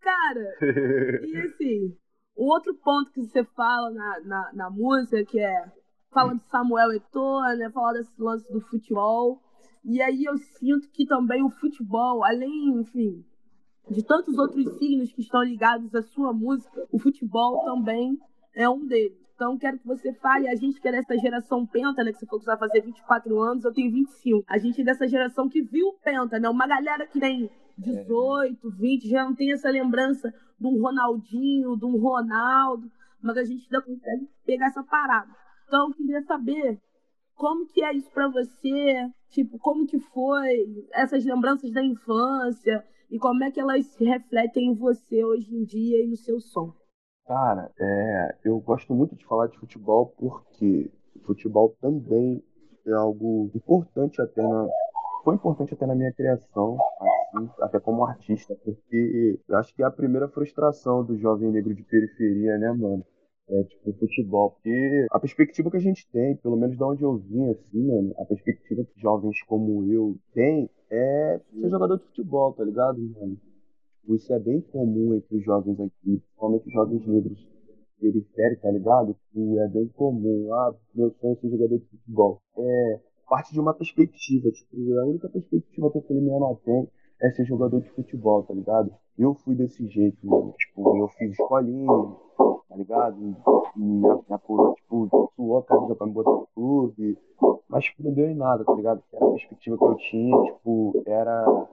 [0.00, 1.96] Cara, e assim,
[2.34, 5.72] outro ponto que você fala na, na, na música, que é
[6.12, 7.70] fala de Samuel Eto'o, né?
[7.70, 9.42] Fala desse lance do futebol.
[9.84, 13.24] E aí eu sinto que também o futebol, além, enfim,
[13.90, 18.18] de tantos outros signos que estão ligados à sua música, o futebol também
[18.54, 19.25] é um deles.
[19.36, 20.48] Então, quero que você fale.
[20.48, 22.10] A gente que é dessa geração Penta, né?
[22.10, 24.42] Que você falou que vai fazer 24 anos, eu tenho 25.
[24.48, 26.48] A gente é dessa geração que viu Penta, né?
[26.48, 31.84] Uma galera que tem 18, 20, já não tem essa lembrança de um Ronaldinho, de
[31.84, 32.90] um Ronaldo,
[33.22, 35.30] mas a gente ainda consegue pegar essa parada.
[35.66, 36.80] Então, eu queria saber
[37.34, 43.18] como que é isso para você, tipo, como que foi essas lembranças da infância e
[43.18, 46.72] como é que elas se refletem em você hoje em dia e no seu som.
[47.26, 50.90] Cara, é, eu gosto muito de falar de futebol porque
[51.24, 52.42] futebol também
[52.86, 54.68] é algo importante até na,
[55.24, 56.78] foi importante até na minha criação,
[57.34, 61.74] assim, até como artista, porque eu acho que é a primeira frustração do jovem negro
[61.74, 63.04] de periferia, né, mano?
[63.48, 64.52] É, tipo, futebol.
[64.52, 68.14] Porque a perspectiva que a gente tem, pelo menos de onde eu vim, assim, mano,
[68.18, 73.36] a perspectiva que jovens como eu têm é ser jogador de futebol, tá ligado, mano?
[74.08, 77.48] Isso é bem comum entre os jovens aqui, principalmente os jovens negros
[77.98, 79.16] periféricos, tá ligado?
[79.58, 80.52] É bem comum.
[80.52, 82.40] Ah, meu sonho é ser jogador de futebol.
[82.56, 86.88] É parte de uma perspectiva, tipo, a única perspectiva que aquele menor tem
[87.20, 88.92] é ser jogador de futebol, tá ligado?
[89.18, 90.54] Eu fui desse jeito, mano.
[90.58, 91.90] Tipo, eu fiz escolinha,
[92.68, 93.16] tá ligado?
[93.76, 97.18] E minha, minha coroa, tipo, suou a camisa pra me botar no clube.
[97.68, 99.02] Mas, tipo, não deu em nada, tá ligado?
[99.12, 101.68] Era a perspectiva que eu tinha, tipo, era.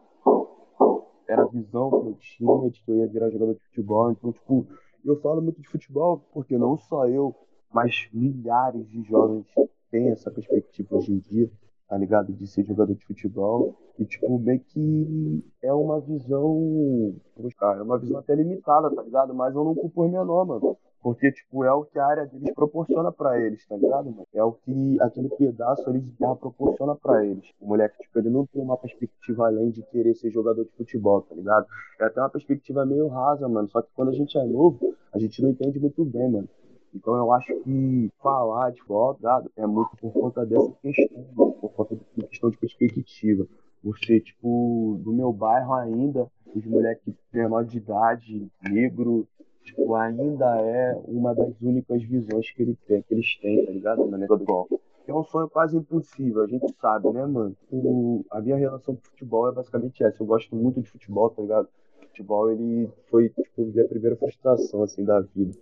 [1.28, 4.12] Era a visão que eu tinha de que eu ia virar jogador de futebol.
[4.12, 4.68] Então, tipo,
[5.06, 7.36] eu falo muito de futebol porque não só eu,
[7.72, 9.46] mas milhares de jovens
[9.90, 11.52] têm essa perspectiva hoje em dia
[11.94, 12.34] tá ligado?
[12.34, 13.76] De ser jogador de futebol.
[14.00, 17.14] E, tipo, meio que é uma visão.
[17.62, 19.32] É uma visão até limitada, tá ligado?
[19.36, 20.76] Mas eu não culpo menor, mano.
[21.04, 24.26] Porque, tipo, é o que a área deles proporciona para eles, tá ligado, mano?
[24.34, 27.46] É o que aquele pedaço ali de terra proporciona para eles.
[27.62, 31.22] O moleque, tipo, ele não tem uma perspectiva além de querer ser jogador de futebol,
[31.22, 31.68] tá ligado?
[32.00, 33.70] É até uma perspectiva meio rasa, mano.
[33.70, 36.50] Só que quando a gente é novo, a gente não entende muito bem, mano.
[36.94, 39.18] Então eu acho que falar de futebol
[39.58, 43.48] é muito por conta dessa questão, por conta da questão de perspectiva.
[43.84, 49.28] Você, tipo, no meu bairro ainda, os moleques menor de idade, negro,
[49.64, 54.06] tipo, ainda é uma das únicas visões que, ele tem, que eles têm, tá ligado?
[54.06, 54.80] Na negócio do golfe.
[55.06, 57.54] É um sonho quase impossível, a gente sabe, né, mano?
[57.70, 60.24] O, a minha relação com futebol é basicamente essa.
[60.24, 61.68] Eu gosto muito de futebol, tá ligado?
[62.02, 65.58] O futebol, ele foi, tipo, a primeira frustração, assim, da vida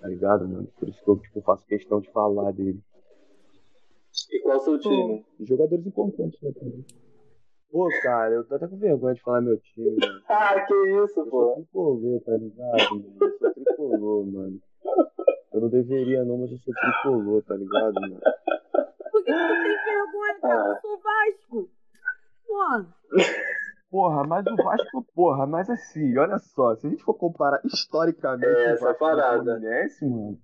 [0.00, 0.68] tá ligado, mano?
[0.78, 2.80] Por isso que eu tipo, faço questão de falar dele.
[4.30, 5.24] E qual é o seu time?
[5.40, 6.84] jogadores importantes, né, também.
[7.70, 10.22] Pô, cara, eu tô até com vergonha de falar meu time, mano.
[10.28, 11.42] ah, que isso, eu pô.
[11.42, 13.16] Eu sou tricolor, tá ligado, mano?
[13.20, 14.60] Eu sou tricolor, mano.
[15.52, 18.20] Eu não deveria não, mas eu sou tricolor, tá ligado, mano?
[19.10, 20.68] Por que tu tem vergonha, cara?
[20.68, 21.70] Eu sou Vasco.
[22.48, 22.94] Mano.
[23.94, 28.44] Porra, mas o Vasco, porra, mas assim, olha só, se a gente for comparar historicamente
[28.44, 30.38] é, o Vasco e o Fluminense, mano,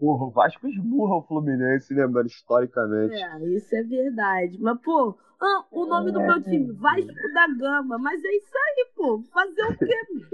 [0.00, 3.12] porra, o Vasco esmurra o Fluminense, né, mano, historicamente.
[3.12, 4.58] É, isso é verdade.
[4.58, 8.88] Mas, pô, ah, o nome do meu time, Vasco da Gama, mas é isso aí,
[8.96, 10.26] pô, fazer o quê, mano?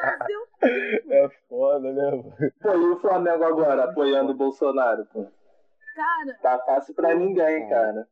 [0.00, 1.04] Fazer o quê?
[1.10, 2.34] É foda, né, mano?
[2.62, 5.26] Pô, e o Flamengo agora, apoiando o Bolsonaro, pô?
[5.94, 6.38] Cara...
[6.40, 8.08] Tá fácil pra ninguém, cara.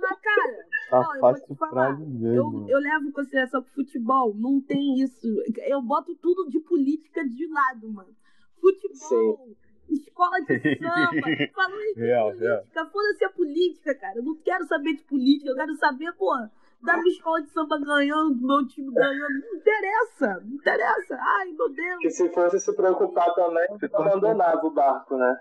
[0.00, 1.98] Mas, cara, tá ó, eu vou te falar.
[2.00, 5.26] Eu, eu levo em consideração que futebol não tem isso.
[5.66, 8.14] Eu boto tudo de política de lado, mano.
[8.60, 9.56] Futebol, Sim.
[9.94, 12.86] escola de samba, falando de real, política.
[12.86, 14.18] Foda-se a política, cara.
[14.18, 16.34] Eu não quero saber de política, eu quero saber, pô,
[16.82, 19.40] da minha escola de samba ganhando, do meu time ganhando.
[19.40, 21.18] Não interessa, não interessa.
[21.18, 21.98] Ai, meu Deus.
[22.00, 25.38] Que se fosse se preocupar também, você abandonava o barco, né?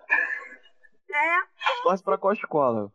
[1.12, 1.84] É.
[1.84, 2.91] Torce pra qual escola?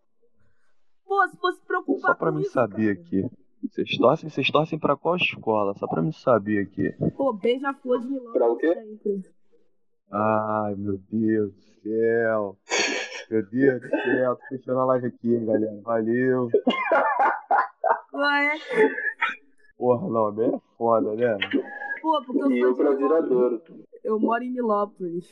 [1.06, 3.06] Pô, se fosse preocupar Só pra mim saber cara.
[3.06, 3.30] aqui.
[3.70, 5.74] Vocês torcem, vocês torcem pra qual escola?
[5.74, 6.92] Só pra me saber aqui.
[7.16, 8.32] Pô, beija-flor de Milão.
[8.32, 8.74] Pra o quê?
[9.02, 9.30] Sempre.
[10.10, 12.56] Ai, meu Deus do céu.
[13.30, 14.36] Meu Deus do céu.
[14.36, 15.80] Tô fechando a live aqui, hein, galera.
[15.82, 16.48] Valeu.
[18.12, 18.52] Ué.
[19.78, 21.38] Porra, não, bem é foda, né?
[22.02, 23.62] Pô, porque eu e sou eu pra Viradouro.
[24.04, 25.28] Eu moro em Nilópolis.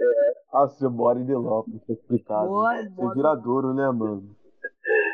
[0.00, 0.34] É.
[0.52, 2.46] Ah, você mora em Nilópolis, tá explicado.
[2.48, 3.14] Moro, você moro.
[3.14, 4.36] viradouro, né, mano?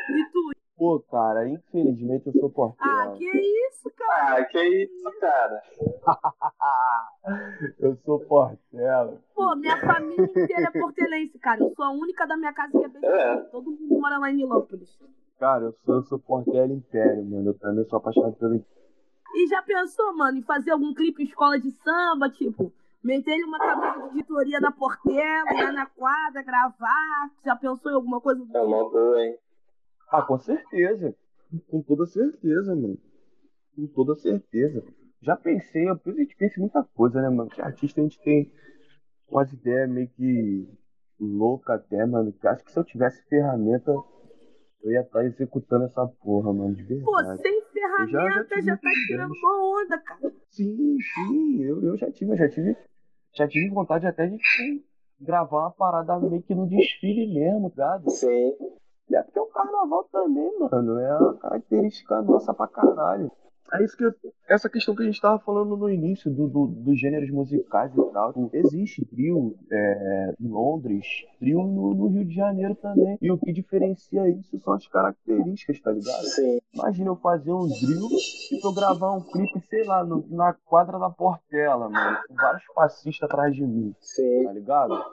[0.09, 0.51] E tu?
[0.75, 2.91] Pô, cara, infelizmente eu sou porteiro.
[2.91, 4.41] Ah, que isso, cara?
[4.41, 5.63] Ah, que isso, cara?
[7.79, 9.21] eu sou portela.
[9.35, 11.61] Pô, minha família inteira é portelense, cara.
[11.61, 13.05] Eu sou a única da minha casa que é beijo.
[13.05, 13.37] É.
[13.51, 14.99] Todo mundo mora lá em Nilópolis.
[15.39, 17.51] Cara, eu sou, eu sou portela império, mano.
[17.51, 21.59] Eu também sou apaixonado pelo E já pensou, mano, em fazer algum clipe em escola
[21.59, 27.29] de samba, tipo, meter ele uma camisa de editoria da Portela, lá na quadra, gravar?
[27.45, 29.37] Já pensou em alguma coisa do É uma boa, hein?
[30.13, 31.15] Ah, com certeza.
[31.71, 32.99] Com toda certeza, mano.
[33.75, 34.83] Com toda certeza.
[35.19, 37.49] Já pensei, a gente pensa em muita coisa, né, mano?
[37.49, 38.51] Que artista a gente tem
[39.27, 40.69] umas ideias meio que
[41.19, 42.31] louca até, mano.
[42.31, 43.91] Que acho que se eu tivesse ferramenta,
[44.83, 47.05] eu ia estar executando essa porra, mano, de verdade.
[47.05, 50.31] Pô, sem ferramenta já, já, já, tá tirando uma onda, cara.
[50.51, 52.77] Sim, sim, eu, eu já tive, eu já tive,
[53.33, 54.85] já tive vontade até de tipo,
[55.19, 58.11] gravar uma parada meio que no desfile mesmo, tá ligado?
[58.11, 58.55] Sim.
[59.11, 63.31] É porque o carnaval também, mano, é uma característica nossa pra caralho.
[63.71, 64.13] É isso que eu,
[64.47, 68.11] essa questão que a gente estava falando no início do, do, dos gêneros musicais e
[68.11, 68.33] tal.
[68.33, 71.05] Tipo, existe trio é, em Londres,
[71.39, 73.17] trio no, no, Rio de Janeiro também.
[73.21, 76.23] E o que diferencia isso são as características, tá ligado?
[76.25, 76.59] Sim.
[76.73, 78.09] Imagina eu fazer um drill
[78.51, 82.63] e eu gravar um clipe, sei lá, no, na quadra da Portela, mano, com vários
[82.75, 83.95] passistas atrás de mim.
[83.99, 84.43] Sim.
[84.43, 85.03] Tá ligado?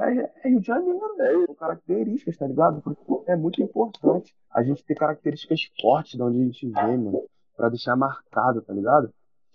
[0.00, 1.46] É, é Rio de Janeiro, né?
[1.46, 2.82] São características, tá ligado?
[2.82, 7.22] Porque é muito importante a gente ter características fortes de onde a gente vem, mano
[7.60, 9.12] para deixar marcado, tá ligado?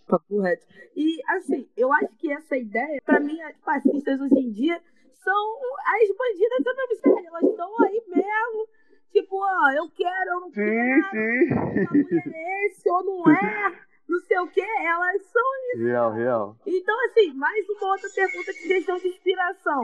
[0.07, 0.63] Papo reto.
[0.95, 4.79] E, assim, eu acho que essa ideia, para mim, as fascistas hoje em dia
[5.11, 7.25] são as bandidas da BBC.
[7.25, 8.67] Elas estão aí mesmo.
[9.11, 11.09] Tipo, ó, eu quero, eu não sim, quero.
[11.09, 13.85] Sim, é esse ou não é.
[14.07, 15.83] Não sei o que, elas são isso.
[15.83, 16.55] Real, real.
[16.67, 19.83] Então, assim, mais uma outra pergunta de questão de inspiração.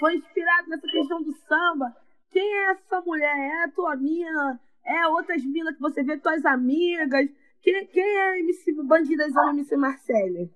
[0.00, 1.94] Foi inspirado nessa questão do samba.
[2.32, 3.38] Quem é essa mulher?
[3.38, 4.60] É a tua mina?
[4.84, 7.28] É outras minas que você vê, tuas amigas?
[7.62, 10.50] Quem, quem é a MC Bandidazão MC Marcele?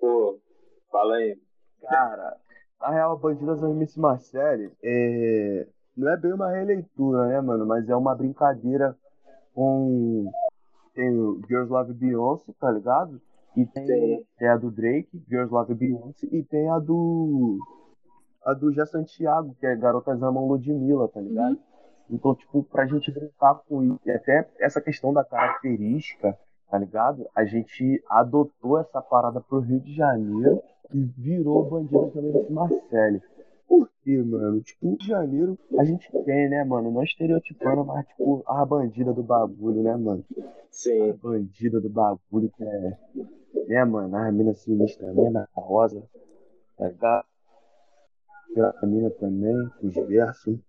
[0.00, 0.38] Pô,
[0.90, 1.38] fala aí.
[1.82, 2.36] Cara,
[2.80, 5.66] a real Bandidazão MC Marcele é...
[5.96, 7.66] não é bem uma releitura, né, mano?
[7.66, 8.96] Mas é uma brincadeira
[9.54, 10.30] com.
[10.94, 13.20] Tem o Girls Love Beyoncé, tá ligado?
[13.56, 17.58] E tem, tem a do Drake, Girls Love Beyoncé, e tem a do.
[18.44, 21.52] A do Jé Santiago, que é Garotas Amam Ludmilla, tá ligado?
[21.52, 21.73] Uhum.
[22.10, 26.38] Então, tipo, pra gente brincar com isso, e até essa questão da característica,
[26.70, 27.26] tá ligado?
[27.34, 33.20] A gente adotou essa parada pro Rio de Janeiro e virou bandido também desse Marcelo.
[33.66, 34.60] Por quê, mano?
[34.60, 36.90] Tipo, Rio de Janeiro a gente tem, né, mano?
[36.90, 40.24] Não estereotipando, mas, tipo, a bandida do bagulho, né, mano?
[40.70, 41.10] Sim.
[41.10, 42.98] A bandida do bagulho que é.
[43.66, 44.14] Né, mano?
[44.14, 46.02] A mina sinistra, a mina rosa,
[46.76, 47.24] tá ligado?
[48.82, 50.60] A mina também, os versos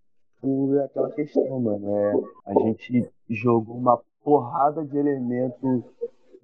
[0.46, 1.98] por aquela questão, mano.
[1.98, 2.14] É,
[2.46, 5.84] a gente jogou uma porrada de elementos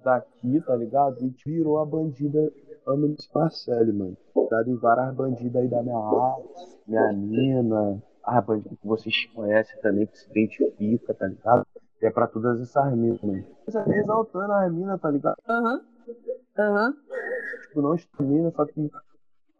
[0.02, 1.16] daqui, tá ligado?
[1.20, 2.52] E virou a bandida
[2.84, 4.16] Amelie Marcelli, mano.
[4.50, 9.80] Dado em várias bandidas aí da minha arte, minha mina, as bandidas que vocês conhecem
[9.80, 11.64] também, que se identifica, tá ligado?
[12.00, 13.44] É pra todas essas minas, mano.
[13.68, 15.36] Exaltando as minas, tá ligado?
[15.48, 15.74] Aham.
[15.74, 16.14] Uhum.
[16.58, 16.88] Aham.
[16.88, 17.62] Uhum.
[17.68, 18.90] Tipo, não extermina, só que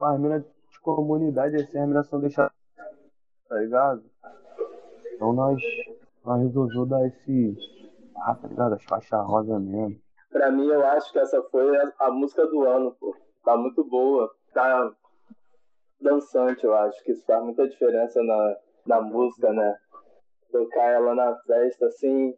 [0.01, 2.53] as minas de comunidade, assim, as minas são deixadas,
[3.53, 4.03] tá ligado?
[5.15, 5.61] Então nós,
[6.25, 7.55] nós resolvemos dar esse.
[8.17, 8.75] Ah, tá ligado?
[8.75, 10.01] As faixas rosa mesmo.
[10.31, 13.15] Pra mim, eu acho que essa foi a, a, música do ano, pô.
[13.45, 14.33] Tá muito boa.
[14.55, 14.91] Tá
[16.01, 17.05] dançante, eu acho.
[17.05, 19.77] Que isso faz muita diferença na, na música, né?
[20.51, 22.35] Tocar ela na festa, assim.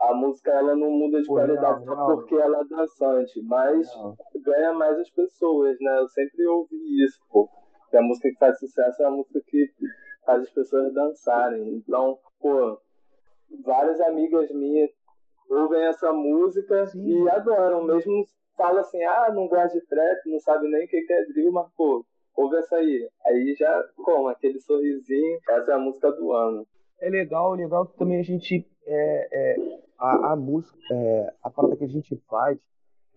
[0.00, 2.06] A música ela não muda de pô, qualidade não, não.
[2.16, 4.16] porque ela é dançante, mas não.
[4.42, 5.98] ganha mais as pessoas, né?
[5.98, 7.46] Eu sempre ouvi isso, pô.
[7.90, 9.68] Que a música que faz sucesso é a música que
[10.26, 11.74] as pessoas dançarem.
[11.74, 12.78] Então, pô,
[13.64, 14.90] várias amigas minhas
[15.48, 17.24] ouvem essa música Sim.
[17.24, 17.84] e adoram.
[17.84, 18.24] Mesmo
[18.56, 21.68] fala assim, ah, não gosta de trap, não sabe nem o que é drill, mas,
[21.76, 22.04] pô,
[22.36, 23.08] ouve essa aí.
[23.26, 26.66] Aí já, como, aquele sorrisinho, essa é a música do ano.
[27.00, 29.56] É legal, legal que também a gente, é, é
[29.98, 32.58] a, a música, é, a parada que a gente faz,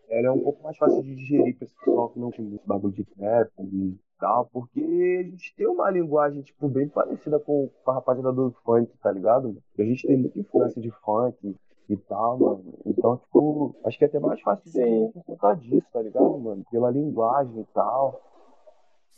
[0.10, 2.66] ela é um pouco mais fácil de digerir para esse pessoal que não tem muito
[2.68, 7.70] bagulho de trap e tal, porque a gente tem uma linguagem, tipo, bem parecida com,
[7.84, 9.58] com a rapaziada do funk, tá ligado?
[9.78, 11.56] A gente tem muita influência de funk
[11.90, 12.80] e tal, mano.
[12.86, 16.64] Então, tipo, acho que é até mais fácil de por conta disso, tá ligado, mano?
[16.72, 18.22] Pela linguagem e tal.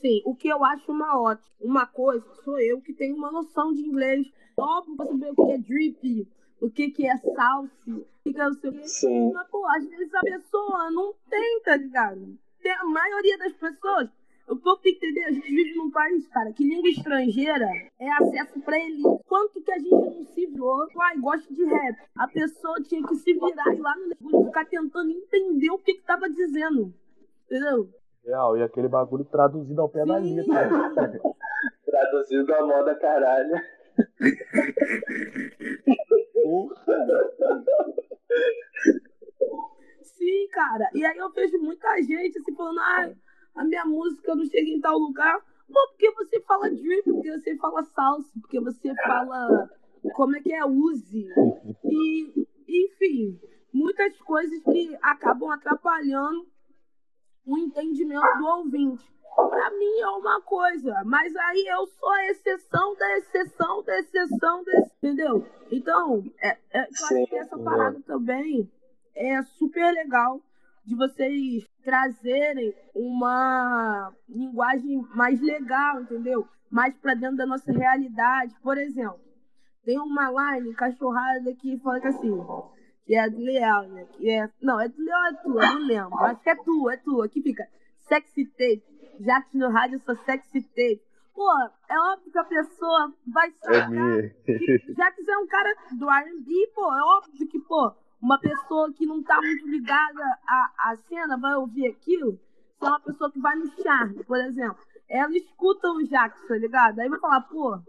[0.02, 1.56] Sim, o que eu acho uma ótima.
[1.62, 4.28] Uma coisa, sou eu que tenho uma noção de inglês.
[4.58, 6.28] Óbvio pra saber o que é drip,
[6.62, 8.74] o que, que é salse, o que é o seu.
[8.84, 9.32] Sim.
[9.34, 12.38] Mas, pô, às vezes a pessoa não tem, tá ligado?
[12.62, 14.10] Tem a maioria das pessoas
[14.48, 17.68] o povo tem que entender, a gente vive num país, cara, que língua estrangeira
[18.00, 19.02] é acesso pra ele.
[19.28, 21.98] Quanto que a gente não se virou, ai, gosta de rap.
[22.18, 25.96] A pessoa tinha que se virar e lá no negócio ficar tentando entender o que
[25.96, 26.94] que tava dizendo.
[27.46, 27.90] Entendeu?
[28.24, 30.08] Real, e aquele bagulho traduzido ao pé Sim.
[30.08, 31.22] da letra.
[31.86, 33.56] traduzido à moda caralho.
[40.02, 40.90] Sim, cara.
[40.94, 43.12] E aí eu vejo muita gente assim falando, ai.
[43.12, 43.25] Ah,
[43.56, 45.40] a minha música não chega em tal lugar.
[45.72, 49.70] Pô, porque você fala drip, porque você fala salsa, porque você fala
[50.14, 51.28] como é que é use.
[51.84, 53.40] E, enfim,
[53.74, 56.48] muitas coisas que acabam atrapalhando
[57.46, 59.16] o entendimento do ouvinte.
[59.36, 64.64] Para mim é uma coisa, mas aí eu sou a exceção da exceção da exceção
[64.64, 65.46] desse, entendeu?
[65.70, 68.72] Então, é, é, eu acho que essa parada também
[69.14, 70.42] é super legal
[70.86, 76.48] de vocês trazerem uma linguagem mais legal, entendeu?
[76.70, 78.54] Mais para dentro da nossa realidade.
[78.62, 79.20] Por exemplo,
[79.84, 82.38] tem uma line cachorrada que fala que assim:
[83.06, 84.06] que é do Leal, né?
[84.14, 84.50] Que é...
[84.62, 86.20] Não, é do Leal, é tua, não lembro.
[86.20, 87.26] Acho que é tua, é tua.
[87.26, 87.68] Aqui fica
[88.08, 88.84] sexy tape.
[89.20, 91.02] Já que no rádio eu sou sexy tape.
[91.34, 91.52] Pô,
[91.90, 93.92] é óbvio que a pessoa vai sacar.
[93.94, 94.34] É
[94.98, 97.94] já que você é um cara do R&B, pô, é óbvio que, pô,
[98.26, 102.40] uma pessoa que não tá muito ligada à, à cena vai ouvir aquilo.
[102.80, 104.78] Se é uma pessoa que vai no charme, por exemplo.
[105.08, 107.00] Ela escuta o Jackson, tá ligado?
[107.00, 107.80] Aí vai falar, pô,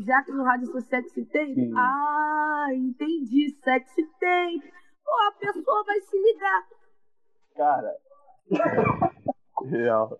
[0.00, 1.54] Jackson no rádio sou sexy tape?
[1.54, 1.72] Sim.
[1.76, 4.72] Ah, entendi, sexy tape.
[5.04, 6.68] Pô, a pessoa vai se ligar.
[7.54, 7.96] Cara,
[9.70, 10.18] real.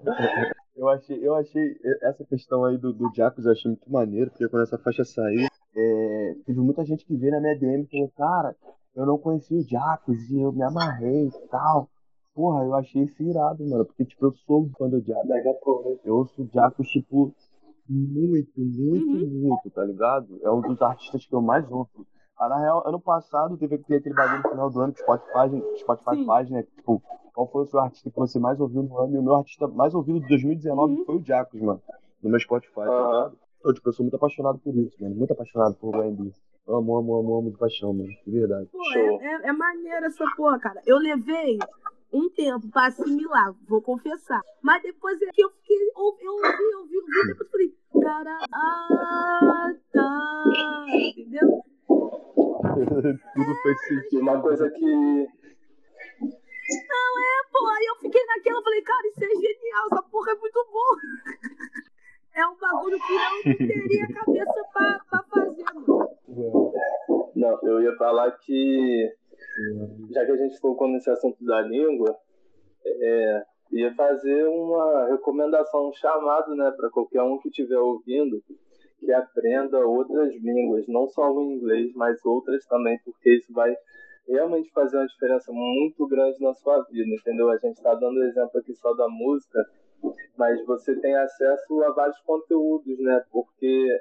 [0.77, 4.49] Eu achei, eu achei essa questão aí do, do Jacos, eu achei muito maneiro, porque
[4.49, 8.13] quando essa faixa saiu, é, teve muita gente que veio na minha DM e falou,
[8.17, 8.57] cara,
[8.95, 11.89] eu não conhecia o Jacos e eu me amarrei e tal.
[12.35, 15.31] Porra, eu achei isso irado, mano, porque, tipo, eu sou fã do Jacos.
[16.05, 17.33] Eu ouço o Jacos, tipo,
[17.89, 19.49] muito, muito, uhum.
[19.49, 20.39] muito, tá ligado?
[20.43, 22.07] É um dos artistas que eu mais ouço.
[22.37, 25.79] Ah, na real, ano passado teve aquele bagulho no final do ano que o Spotify,
[25.79, 26.63] Spotify faz, né?
[26.63, 27.01] Tipo,
[27.33, 29.15] qual foi o seu artista que você mais ouviu no ano?
[29.15, 31.05] E o meu artista mais ouvido de 2019 uhum.
[31.05, 31.81] foi o Jacos, mano.
[32.23, 33.39] No meu Spotify, tá ligado?
[33.65, 35.15] Eu, tipo, eu sou muito apaixonado por isso, mano.
[35.15, 36.33] Muito apaixonado por R&B.
[36.67, 38.09] Amo, amo, amo, amo de paixão, mano.
[38.27, 38.67] De verdade.
[38.73, 40.81] Pô, é, é, é maneiro essa porra, cara.
[40.87, 41.59] Eu levei
[42.11, 44.41] um tempo pra assimilar, vou confessar.
[44.63, 49.75] Mas depois é que eu fiquei, eu ouvi, ouvi, ouvi, ouvi, depois falei, cara, ah,
[49.93, 51.63] tá, entendeu?
[53.35, 54.23] Tudo fez sentido.
[54.23, 54.85] Uma coisa que.
[56.81, 60.35] Não, é, pô, aí eu fiquei naquela, falei, cara, isso é genial, essa porra é
[60.37, 60.97] muito boa.
[62.37, 66.04] É um bagulho que eu não teria cabeça pra, pra fazer, mano.
[67.35, 69.13] Não, eu ia falar que,
[70.11, 72.17] já que a gente tocou nesse assunto da língua,
[72.87, 78.43] é, ia fazer uma recomendação, um chamado, né, para qualquer um que estiver ouvindo,
[78.99, 83.75] que aprenda outras línguas, não só o inglês, mas outras também, porque isso vai
[84.27, 87.51] realmente fazer uma diferença muito grande na sua vida, entendeu?
[87.51, 89.59] A gente está dando exemplo aqui só da música,
[90.37, 93.23] mas você tem acesso a vários conteúdos, né?
[93.31, 94.01] Porque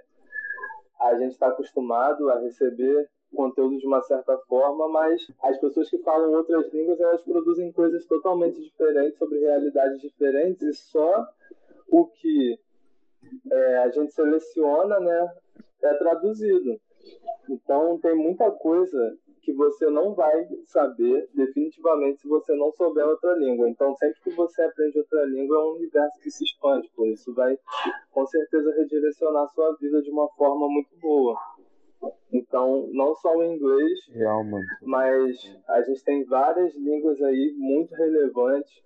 [1.03, 5.97] a gente está acostumado a receber conteúdo de uma certa forma, mas as pessoas que
[5.99, 11.27] falam outras línguas elas produzem coisas totalmente diferentes sobre realidades diferentes e só
[11.89, 12.59] o que
[13.51, 15.33] é, a gente seleciona, né,
[15.83, 16.79] é traduzido.
[17.49, 23.33] Então tem muita coisa que você não vai saber definitivamente se você não souber outra
[23.35, 23.69] língua.
[23.69, 27.33] Então, sempre que você aprende outra língua, é um universo que se expande, por isso
[27.33, 27.57] vai
[28.11, 31.37] com certeza redirecionar a sua vida de uma forma muito boa.
[32.31, 34.43] Então, não só o inglês, Real,
[34.81, 35.37] mas
[35.67, 38.81] a gente tem várias línguas aí muito relevantes.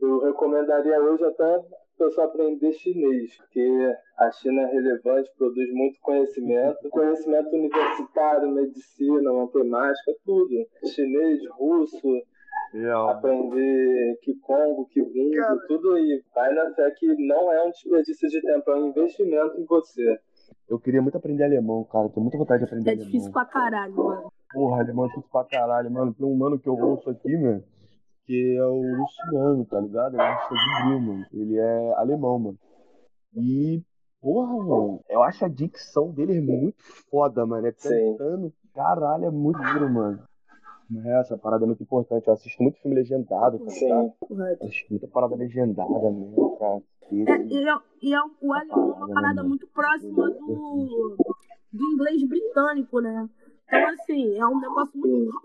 [0.00, 1.64] Eu recomendaria hoje até
[1.98, 10.12] pessoa aprender chinês, porque a China é relevante, produz muito conhecimento, conhecimento universitário, medicina, matemática,
[10.24, 10.66] tudo.
[10.84, 12.22] Chinês, russo,
[12.72, 13.10] Real.
[13.10, 16.22] aprender Kikongo, Kibungo, tudo aí.
[16.34, 20.18] Vai na fé que não é um desperdício de tempo, é um investimento em você.
[20.68, 22.08] Eu queria muito aprender alemão, cara.
[22.10, 23.04] Tenho muita vontade de aprender é alemão.
[23.04, 24.32] É difícil pra caralho, mano.
[24.52, 26.14] Porra, alemão é difícil pra caralho, mano.
[26.14, 27.62] Tem um mano que eu ouço aqui, mano
[28.28, 30.14] que é o Luciano, tá ligado?
[30.14, 31.26] Ele é um de mano.
[31.32, 32.58] Ele é alemão, mano.
[33.34, 33.82] E,
[34.20, 36.76] porra, mano, eu acho a dicção dele muito
[37.10, 37.66] foda, mano.
[37.66, 40.22] É cantando, caralho, é muito duro, mano.
[41.04, 42.28] É, essa parada é muito importante.
[42.28, 44.12] Eu assisto muito filme legendado, tá ligado?
[44.28, 46.82] Eu assisto muita parada legendada mesmo, cara.
[47.10, 51.16] É, e, é, e é, o alemão é uma parada muito próxima do,
[51.72, 53.26] do inglês britânico, né?
[53.68, 55.40] Então, assim, é um negócio muito,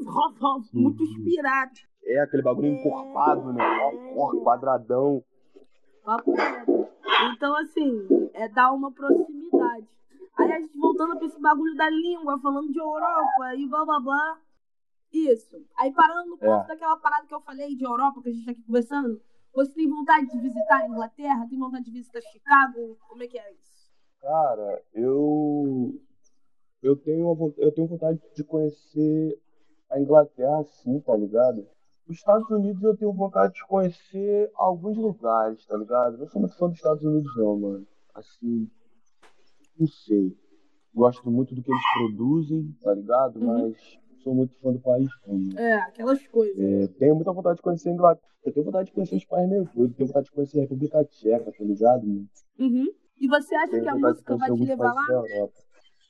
[0.74, 1.74] muito inspirado.
[2.06, 3.64] É aquele bagulho encorpado, né?
[4.44, 5.24] quadradão.
[7.34, 9.88] Então, assim, é dar uma proximidade.
[10.38, 14.00] Aí a gente voltando pra esse bagulho da língua, falando de Europa e blá blá
[14.00, 14.40] blá.
[15.12, 15.64] Isso.
[15.78, 16.68] Aí parando no ponto é.
[16.68, 19.22] daquela parada que eu falei de Europa, que a gente tá aqui conversando.
[19.54, 21.48] Você tem vontade de visitar a Inglaterra?
[21.48, 22.98] Tem vontade de visitar Chicago?
[23.08, 23.94] Como é que é isso?
[24.20, 25.94] Cara, eu.
[26.84, 29.40] Eu tenho, eu tenho vontade de conhecer
[29.90, 31.66] a Inglaterra, sim, tá ligado?
[32.06, 36.18] Os Estados Unidos eu tenho vontade de conhecer alguns lugares, tá ligado?
[36.18, 37.88] Não sou muito fã dos Estados Unidos, não, mano.
[38.14, 38.70] Assim,
[39.80, 40.38] não sei.
[40.94, 43.40] Gosto muito do que eles produzem, tá ligado?
[43.40, 43.70] Uhum.
[43.70, 45.58] Mas sou muito fã do país, não.
[45.58, 46.60] É, aquelas coisas.
[46.60, 48.34] É, tenho muita vontade de conhecer a Inglaterra.
[48.44, 49.96] Eu tenho vontade de conhecer os países meio doidos.
[49.96, 52.28] Tenho vontade de conhecer a República Tcheca, tá ligado, mano?
[52.60, 52.88] Uhum.
[53.22, 55.08] E você acha tenho que a música vai te levar lá?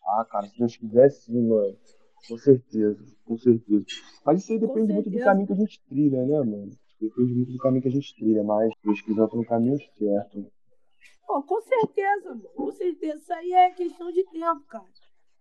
[0.06, 1.78] Ah, cara, se Deus quiser, sim, mano.
[2.28, 3.86] Com certeza, com certeza.
[4.26, 6.70] Mas isso aí depende muito do caminho que a gente trilha, né, mano?
[7.00, 10.52] Depende muito do caminho que a gente trilha, mas pesquisando no caminho certo.
[11.28, 12.50] Pô, com certeza, mano.
[12.56, 13.18] Com certeza.
[13.18, 14.88] Isso aí é questão de tempo, cara.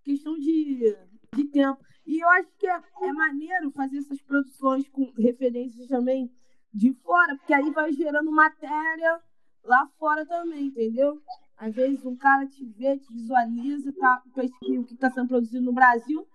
[0.04, 0.96] Questão de
[1.34, 1.80] de tempo.
[2.04, 6.30] E eu acho que é, é maneiro fazer essas produções com referências também
[6.72, 9.20] de fora, porque aí vai gerando matéria
[9.64, 11.20] lá fora também, entendeu?
[11.62, 15.64] Às vezes um cara te vê, te visualiza, tá, pesquisa o que está sendo produzido
[15.64, 16.26] no Brasil,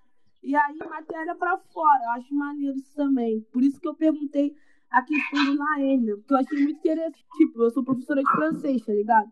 [0.41, 2.05] e aí matéria para fora.
[2.05, 3.41] Eu acho maneiro isso também.
[3.51, 4.55] Por isso que eu perguntei
[4.89, 7.25] a questão do Laene, porque eu achei muito interessante.
[7.35, 9.29] Tipo, eu sou professora de francês, tá ligado?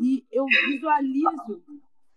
[0.00, 1.62] E eu visualizo.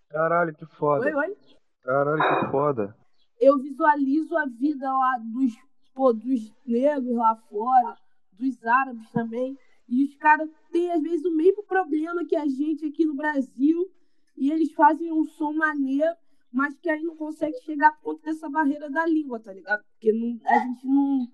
[0.10, 1.06] Caralho, que foda.
[1.06, 1.38] Oi, oi?
[1.84, 2.98] Caralho, que foda.
[3.40, 5.54] Eu visualizo a vida lá dos,
[5.94, 7.96] pô, dos negros lá fora,
[8.34, 9.56] dos árabes também.
[9.92, 13.92] E os caras têm, às vezes, o mesmo problema que a gente aqui no Brasil.
[14.38, 16.16] E eles fazem um som maneiro,
[16.50, 19.84] mas que aí não consegue chegar por conta dessa barreira da língua, tá ligado?
[19.92, 21.28] Porque não, a gente não,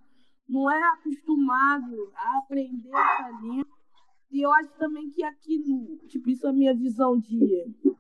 [0.49, 3.78] não é acostumado a aprender essa língua.
[4.32, 5.97] E eu acho também que aqui no.
[6.08, 7.39] Tipo, isso é a minha visão de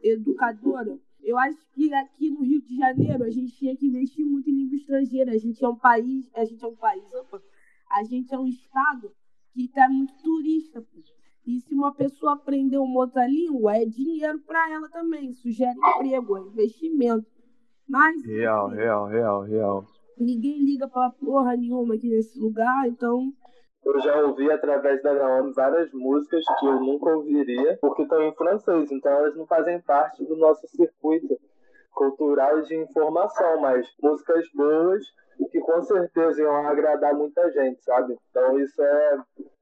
[0.01, 0.99] educadora.
[1.21, 4.53] Eu acho que aqui no Rio de Janeiro a gente tinha que investir muito em
[4.53, 5.33] língua estrangeira.
[5.33, 6.27] A gente é um país.
[6.33, 7.13] A gente é um país.
[7.13, 7.41] Opa,
[7.91, 9.13] a gente é um estado
[9.53, 10.83] que tá muito turista.
[11.45, 15.29] E se uma pessoa aprender uma outra língua, é dinheiro para ela também.
[15.29, 17.25] Isso gera emprego, é investimento.
[17.87, 18.25] Mas.
[18.25, 19.85] Real, assim, real, real, real.
[20.17, 23.31] Ninguém liga pra porra nenhuma aqui nesse lugar, então
[23.87, 28.35] eu já ouvi através da Naomi várias músicas que eu nunca ouviria, porque estão em
[28.35, 31.39] francês, então elas não fazem parte do nosso circuito
[31.93, 35.05] cultural de informação, mas músicas boas
[35.45, 38.17] que com certeza iam agradar muita gente, sabe?
[38.29, 39.17] Então isso é,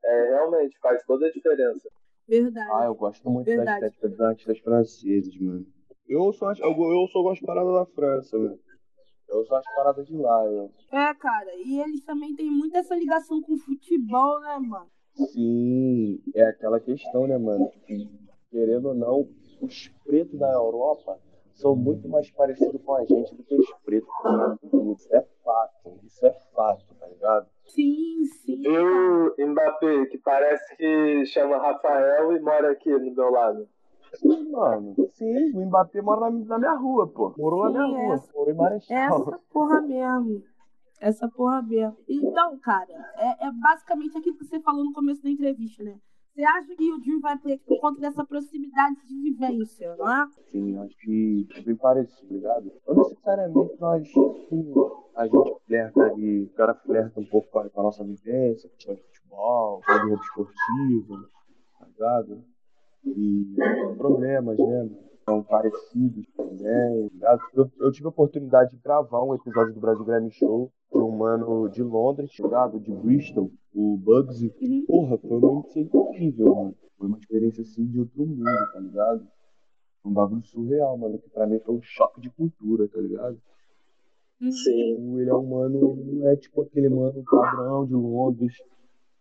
[0.05, 1.89] é realmente faz toda a diferença.
[2.27, 2.71] Verdade.
[2.73, 3.81] Ah, eu gosto muito Verdade.
[3.81, 5.65] da estética dos artistas franceses, mano.
[6.07, 8.59] Eu sou, eu, eu sou gosto parada da França, mano.
[9.27, 10.71] Eu sou as paradas de lá, eu.
[10.91, 14.87] É, cara, e eles também têm muito essa ligação com o futebol, né, mano?
[15.33, 17.71] Sim, é aquela questão, né, mano?
[18.51, 19.27] Querendo ou não,
[19.61, 21.19] os pretos da Europa
[21.55, 24.09] são muito mais parecidos com a gente do que os pretos.
[24.97, 27.47] Isso é fato, isso é fato, tá ligado?
[27.65, 28.61] Sim, sim.
[28.61, 33.67] E o Mbappé, que parece que chama Rafael e mora aqui no meu lado.
[34.13, 34.95] Sim, mano.
[35.13, 37.33] Sim, o Mbappé mora na, na minha rua, pô.
[37.37, 38.33] Morou Sim, na minha essa, rua.
[38.35, 39.21] Morou em Marechal.
[39.21, 40.43] Essa porra mesmo.
[41.01, 41.97] Essa porra mesmo.
[42.07, 45.97] Então, cara, é, é basicamente aquilo que você falou no começo da entrevista, né?
[46.35, 50.27] Você acha que o Dream vai ter por conta dessa proximidade de vivência, não é?
[50.51, 52.73] Sim, acho que é bem parecido, ligado?
[52.85, 54.11] Não necessariamente nós,
[54.49, 54.73] sim,
[55.15, 58.95] a gente flerta ali, o cara flerta um pouco com a, com nossa vivência, questão
[58.95, 61.29] de futebol, de roupa esportiva,
[61.79, 62.43] tá ligado?
[63.05, 63.55] e
[63.97, 64.89] problemas, né?
[65.25, 67.09] São parecidos também.
[67.53, 71.11] Eu, eu, tive a oportunidade de gravar um episódio do Brasil Grammy Show de um
[71.11, 72.79] mano de Londres, ligado?
[72.79, 74.53] De Bristol, o Bugsy.
[74.61, 74.85] Uhum.
[74.85, 76.75] Porra, foi uma experiência incrível, mano.
[76.97, 79.27] Foi uma experiência assim de outro mundo, tá ligado?
[80.05, 83.41] Um bagulho surreal, mano, que pra mim foi um choque de cultura, tá ligado?
[84.39, 84.95] Sim.
[84.95, 88.53] Tipo, ele é um mano, não é tipo aquele mano padrão de Londres,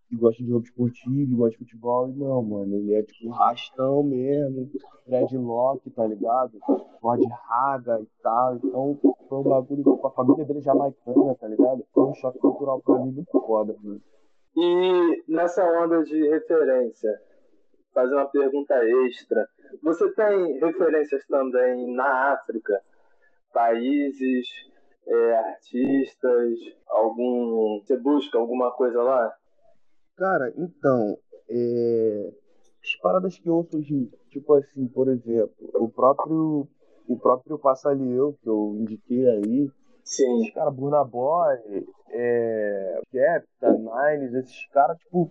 [0.09, 2.09] que gosta de roupa esportiva, gosta de futebol.
[2.09, 4.71] E não, mano, ele é tipo rastão mesmo,
[5.07, 6.59] dreadlock, tá ligado?
[7.01, 8.57] Ford raga e tal.
[8.57, 8.99] Então
[9.29, 11.85] foi um bagulho com a família dele jamaicana, tá ligado?
[11.93, 14.01] Foi um choque cultural pra mim muito foda, mano.
[14.57, 17.11] E nessa onda de referência,
[17.93, 18.75] fazer uma pergunta
[19.07, 19.49] extra.
[19.83, 22.81] Você tem referências também na África?
[23.53, 24.47] Países,
[25.07, 27.81] é, artistas, algum.
[27.81, 29.33] Você busca alguma coisa lá?
[30.17, 32.33] Cara, então, é...
[32.83, 36.69] as paradas que eu ouço hoje, tipo assim, por exemplo, o próprio
[37.07, 39.71] o próprio Passalieu, que eu indiquei aí,
[40.05, 40.43] Sim.
[40.43, 41.57] Esses caras, Burna Boy,
[42.11, 45.31] é, Capta, Nines, esses caras, tipo,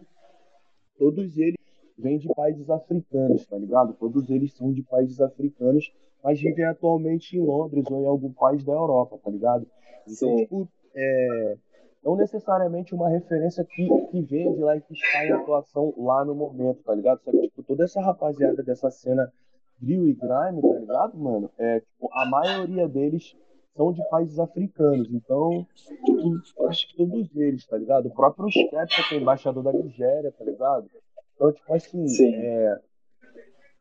[0.98, 1.56] todos eles
[1.98, 3.94] vêm de países africanos, tá ligado?
[3.94, 8.64] Todos eles são de países africanos, mas vivem atualmente em Londres ou em algum país
[8.64, 9.68] da Europa, tá ligado?
[10.08, 10.38] Então, Sim.
[10.38, 11.58] tipo, é,
[12.04, 16.26] não necessariamente uma referência que, que veio de lá e que está em atuação lá
[16.26, 17.22] no momento, tá ligado?
[17.24, 19.32] Só que, tipo, toda essa rapaziada dessa cena
[19.80, 21.50] drill e grime, tá ligado, mano?
[21.58, 23.36] É, tipo, a maioria deles
[23.76, 25.66] são de países africanos, então,
[26.06, 28.08] tipo, acho que todos eles, tá ligado?
[28.08, 30.90] O próprio Skepta, que é embaixador da Nigéria, tá ligado?
[31.36, 32.36] Então, tipo assim, Sim.
[32.36, 32.80] é,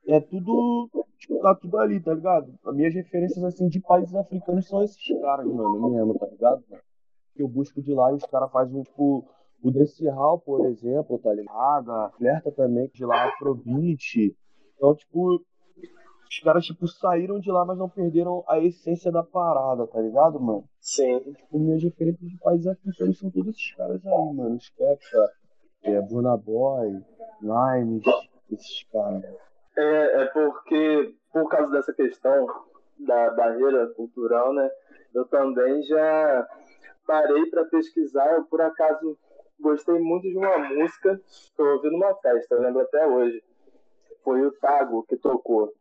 [0.09, 2.55] é tudo, tipo, tá tudo ali, tá ligado?
[2.64, 6.64] As minhas referências, assim, de países africanos são esses caras, mano, mesmo, tá ligado?
[6.70, 6.83] Mano?
[7.35, 9.24] Que eu busco de lá e os caras fazem, tipo,
[9.62, 11.91] o Desse Hall, por exemplo, tá ligado?
[11.93, 14.37] A Flerta também, de lá, Afrobeat.
[14.76, 15.41] Então, tipo,
[16.28, 20.41] os caras, tipo, saíram de lá, mas não perderam a essência da parada, tá ligado,
[20.41, 20.64] mano?
[20.80, 21.16] Sim.
[21.16, 24.59] Então, tipo, minhas referências de países africanos são todos esses caras aí, mano.
[24.59, 25.33] Skepta,
[25.83, 27.03] é, Burna Boy,
[27.41, 28.03] Limes,
[28.51, 29.24] esses caras.
[29.76, 32.47] É, é porque, por causa dessa questão
[32.99, 34.70] da barreira cultural, né?
[35.14, 36.49] Eu também já
[37.07, 39.19] parei para pesquisar, eu por acaso
[39.61, 41.21] gostei muito de uma música
[41.57, 43.43] que eu ouvi numa festa, eu lembro até hoje.
[44.25, 45.73] Foi o Tago que tocou.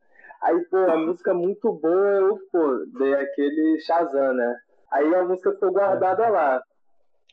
[0.42, 4.58] Aí, pô, a música é muito boa, eu, pô, dei aquele Shazam, né?
[4.92, 6.64] Aí a música ficou guardada lá.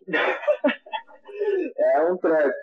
[1.76, 2.55] é um trap.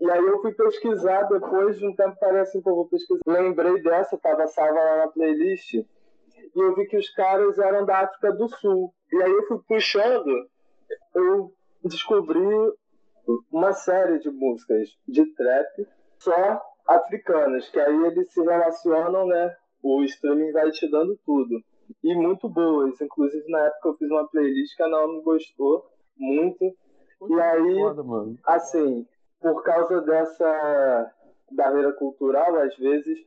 [0.00, 3.20] E aí eu fui pesquisar depois de um tempo, parei assim, pô, vou pesquisar.
[3.26, 5.84] Lembrei dessa, tava salva lá na playlist.
[6.54, 8.92] E eu vi que os caras eram da África do Sul.
[9.12, 10.48] E aí eu fui puxando,
[11.14, 11.52] eu
[11.84, 12.72] descobri
[13.50, 15.86] uma série de músicas de trap
[16.18, 19.54] só africanas, que aí eles se relacionam, né?
[19.82, 21.60] O streaming vai te dando tudo.
[22.02, 23.00] E muito boas.
[23.00, 25.84] Inclusive, na época eu fiz uma playlist que a Naomi gostou
[26.16, 26.64] muito.
[27.28, 28.02] e aí, foda,
[28.46, 29.06] assim,
[29.40, 31.12] por causa dessa
[31.52, 33.18] barreira cultural, às vezes,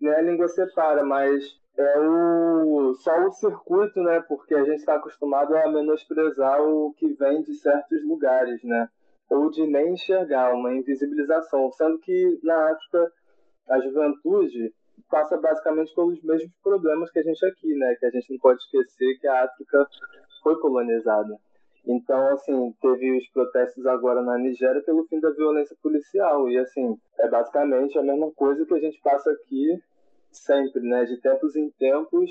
[0.00, 1.44] né, a língua separa, mas
[1.76, 4.20] é o só o circuito, né?
[4.28, 8.88] Porque a gente está acostumado a menosprezar o que vem de certos lugares, né?
[9.30, 11.70] Ou de nem enxergar, uma invisibilização.
[11.72, 13.12] Sendo que na África
[13.68, 14.74] a juventude
[15.10, 17.94] passa basicamente pelos mesmos problemas que a gente aqui, né?
[17.98, 19.86] Que a gente não pode esquecer que a África
[20.42, 21.36] foi colonizada.
[21.84, 26.48] Então, assim, teve os protestos agora na Nigéria pelo fim da violência policial.
[26.48, 29.82] E, assim, é basicamente a mesma coisa que a gente passa aqui
[30.32, 31.04] sempre, né?
[31.04, 32.30] De tempos em tempos,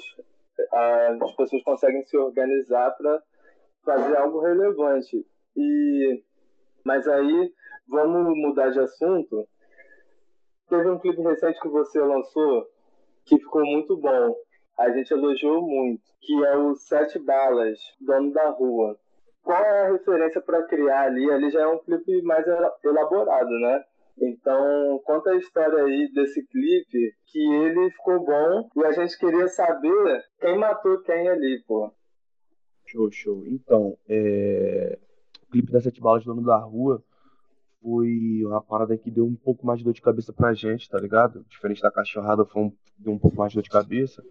[0.72, 3.22] as pessoas conseguem se organizar para
[3.84, 5.26] fazer algo relevante.
[5.56, 6.24] E
[6.84, 7.54] mas aí
[7.88, 9.48] vamos mudar de assunto.
[10.70, 12.68] Teve um clipe recente que você lançou
[13.26, 14.36] que ficou muito bom.
[14.78, 18.98] A gente elogiou muito, que é o Sete Balas, Dono da Rua.
[19.44, 21.30] Qual é a referência para criar ali?
[21.30, 22.46] Ali já é um clipe mais
[22.84, 23.84] elaborado, né?
[24.22, 29.48] Então, conta a história aí desse clipe, que ele ficou bom e a gente queria
[29.48, 31.92] saber quem matou quem ali, pô.
[32.86, 33.48] Show, show.
[33.48, 35.00] Então, é...
[35.48, 37.04] o clipe das Sete Balas, Dono da Rua,
[37.82, 41.00] foi uma parada que deu um pouco mais de dor de cabeça pra gente, tá
[41.00, 41.44] ligado?
[41.50, 42.72] Diferente da cachorrada, foi um...
[43.00, 44.24] deu um pouco mais de dor de cabeça,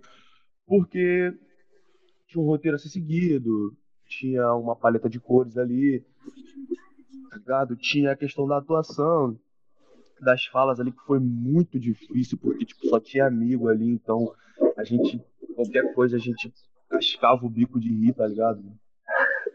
[0.69, 1.35] porque
[2.29, 3.77] tinha um roteiro a ser seguido,
[4.07, 6.05] tinha uma paleta de cores ali,
[7.29, 7.77] tá ligado?
[7.77, 9.37] Tinha a questão da atuação,
[10.21, 14.35] das falas ali que foi muito difícil, porque tipo, só tinha amigo ali, então
[14.77, 15.23] a gente,
[15.55, 16.53] qualquer coisa, a gente
[16.89, 18.63] cascava o bico de rir, tá ligado?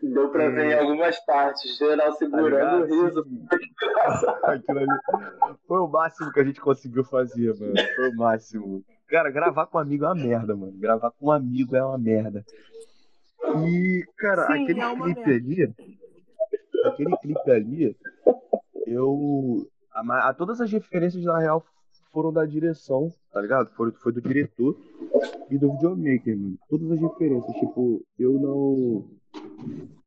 [0.01, 0.79] Deu pra ver em é.
[0.79, 3.25] algumas partes, geral segurando o riso.
[4.43, 7.73] Aquilo ali foi o máximo que a gente conseguiu fazer, mano.
[7.95, 8.83] Foi o máximo.
[9.07, 10.73] Cara, gravar com um amigo é uma merda, mano.
[10.73, 12.45] Gravar com um amigo é uma merda.
[13.67, 15.31] E, cara, Sim, aquele é clipe merda.
[15.31, 15.75] ali.
[16.85, 17.97] Aquele clipe ali,
[18.85, 21.65] eu a, a, todas as referências, na real,
[22.11, 23.69] foram da direção, tá ligado?
[23.71, 24.77] Foi, foi do diretor
[25.49, 26.57] e do videomaker, mano.
[26.69, 29.05] Todas as referências, tipo, eu não.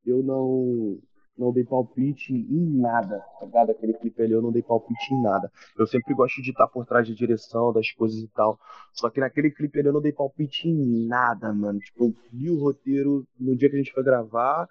[0.05, 0.99] Eu não.
[1.37, 3.71] Não dei palpite em nada, tá ligado?
[3.71, 5.49] Aquele clipe ali eu não dei palpite em nada.
[5.79, 8.59] Eu sempre gosto de estar por trás de direção, das coisas e tal.
[8.93, 11.79] Só que naquele clipe ali eu não dei palpite em nada, mano.
[11.79, 14.69] Tipo, eu li o roteiro no dia que a gente foi gravar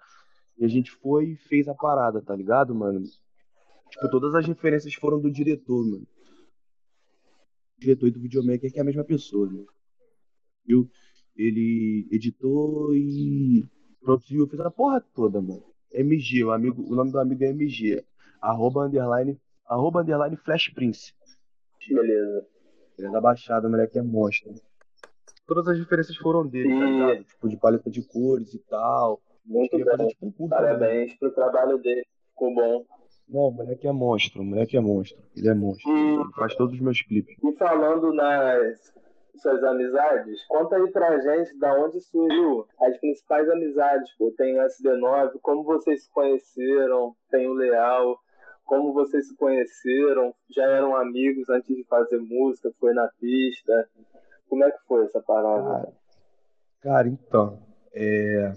[0.58, 3.02] e a gente foi e fez a parada, tá ligado, mano?
[3.90, 6.06] Tipo, todas as referências foram do diretor, mano.
[7.76, 9.64] O diretor e do videomaker que é a mesma pessoa, né?
[10.66, 10.88] Viu?
[11.36, 13.64] Ele editou e
[14.00, 15.62] produziu, fez a porra toda, mano.
[15.92, 18.04] MG, o, amigo, o nome do amigo é MG.
[18.40, 21.12] Arroba underline, arroba underline Flash Prince.
[21.88, 22.46] Beleza.
[22.98, 24.52] Ele é da Baixada, o moleque é monstro.
[25.46, 27.24] Todas as referências foram dele, tá ligado?
[27.24, 29.20] Tipo, de paleta de cores e tal.
[29.46, 29.86] Muito bem.
[29.86, 31.16] Fazer, tipo, um curso, Parabéns né?
[31.18, 32.04] pro trabalho dele.
[32.30, 32.86] Ficou bom.
[33.28, 35.22] Não, o moleque é monstro, o moleque é monstro.
[35.36, 35.90] Ele é monstro.
[35.90, 36.14] E...
[36.14, 37.36] Ele faz todos os meus clipes.
[37.42, 38.92] E falando nas
[39.40, 44.32] suas amizades, conta aí pra gente da onde surgiu as principais amizades, pô.
[44.36, 48.18] Tem o SD9, como vocês se conheceram, tem o Leal,
[48.64, 53.88] como vocês se conheceram, já eram amigos antes de fazer música, foi na pista.
[54.48, 55.62] Como é que foi essa parada?
[55.62, 55.92] Cara,
[56.80, 57.62] cara então,
[57.92, 58.52] é...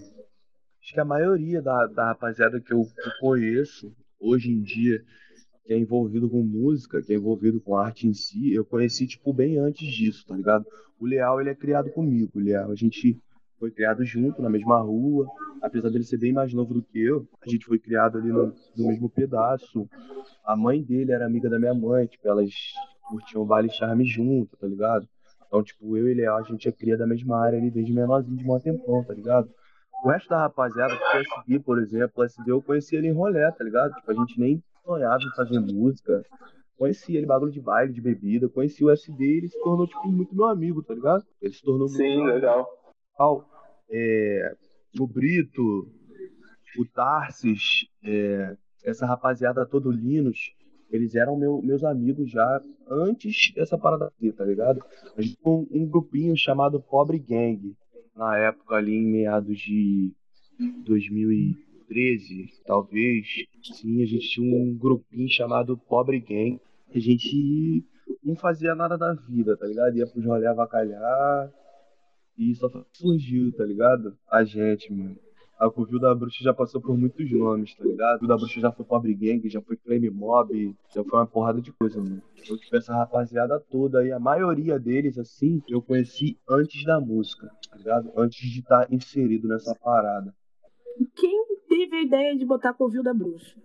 [0.81, 5.03] acho que a maioria da, da rapaziada que eu, que eu conheço hoje em dia
[5.65, 9.31] que é envolvido com música, que é envolvido com arte em si, eu conheci, tipo,
[9.33, 10.65] bem antes disso, tá ligado?
[10.99, 13.19] O Leal, ele é criado comigo, o Leal, a gente
[13.59, 15.27] foi criado junto, na mesma rua,
[15.61, 18.53] apesar dele ser bem mais novo do que eu, a gente foi criado ali no,
[18.75, 19.87] no mesmo pedaço,
[20.43, 22.51] a mãe dele era amiga da minha mãe, tipo, elas
[23.07, 25.07] curtiam o baile charme junto, tá ligado?
[25.47, 28.37] Então, tipo, eu e Leal, a gente é cria da mesma área ali desde menorzinho
[28.37, 29.49] de um tempão, tá ligado?
[30.03, 33.51] O resto da rapaziada, o SD, por exemplo, o SD eu conheci ele em rolê,
[33.51, 33.93] tá ligado?
[33.93, 36.25] Tipo, a gente nem sonhava em fazer música.
[36.77, 38.49] Conheci ele, bagulho de baile, de bebida.
[38.49, 41.23] Conheci o SD e ele se tornou, tipo, muito meu amigo, tá ligado?
[41.39, 42.67] Ele se tornou Sim, legal.
[43.91, 44.55] é,
[44.99, 45.87] o Brito,
[46.79, 50.55] o Tarsis, é, essa rapaziada toda, o Linus,
[50.89, 54.83] eles eram meu, meus amigos já antes dessa parada aqui, tá ligado?
[55.15, 57.75] A gente tinha um, um grupinho chamado Pobre Gang,
[58.15, 60.11] na época ali em meados de
[60.85, 63.27] 2013, talvez.
[63.63, 66.59] Sim, a gente tinha um grupinho chamado Pobre Gang.
[66.93, 67.85] A gente
[68.23, 69.97] não fazia nada da vida, tá ligado?
[69.97, 71.51] Ia pro rolê avacalhar.
[72.37, 74.17] E só surgiu, tá ligado?
[74.29, 75.17] A gente, mano.
[75.61, 78.15] A Covil da Bruxa já passou por muitos nomes, tá ligado?
[78.15, 81.27] A Covil da Bruxa já foi Pobre Gang, já foi Flame Mob, já foi uma
[81.27, 82.19] porrada de coisa, mano.
[82.49, 87.47] Eu tive essa rapaziada toda aí, a maioria deles, assim, eu conheci antes da música,
[87.69, 88.11] tá ligado?
[88.17, 90.33] Antes de estar tá inserido nessa parada.
[91.15, 93.55] Quem teve a ideia de botar Covil da Bruxa?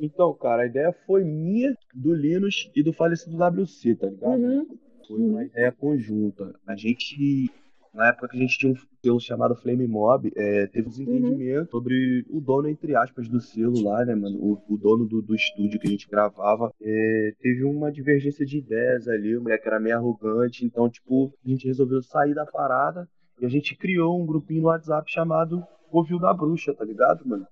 [0.00, 4.42] Então, cara, a ideia foi minha, do Linus e do falecido WC, tá ligado?
[4.42, 4.66] Uhum.
[5.06, 6.58] Foi uma ideia conjunta.
[6.66, 7.48] A gente
[7.92, 11.60] na época que a gente tinha um selo chamado Flame Mob, é, teve um desentendimento
[11.60, 11.66] uhum.
[11.66, 14.38] sobre o dono, entre aspas, do selo lá, né, mano?
[14.38, 16.72] O, o dono do, do, estúdio que a gente gravava.
[16.80, 21.48] É, teve uma divergência de ideias ali, o moleque era meio arrogante, então, tipo, a
[21.48, 23.08] gente resolveu sair da parada
[23.40, 27.46] e a gente criou um grupinho no WhatsApp chamado Covil da Bruxa, tá ligado, mano?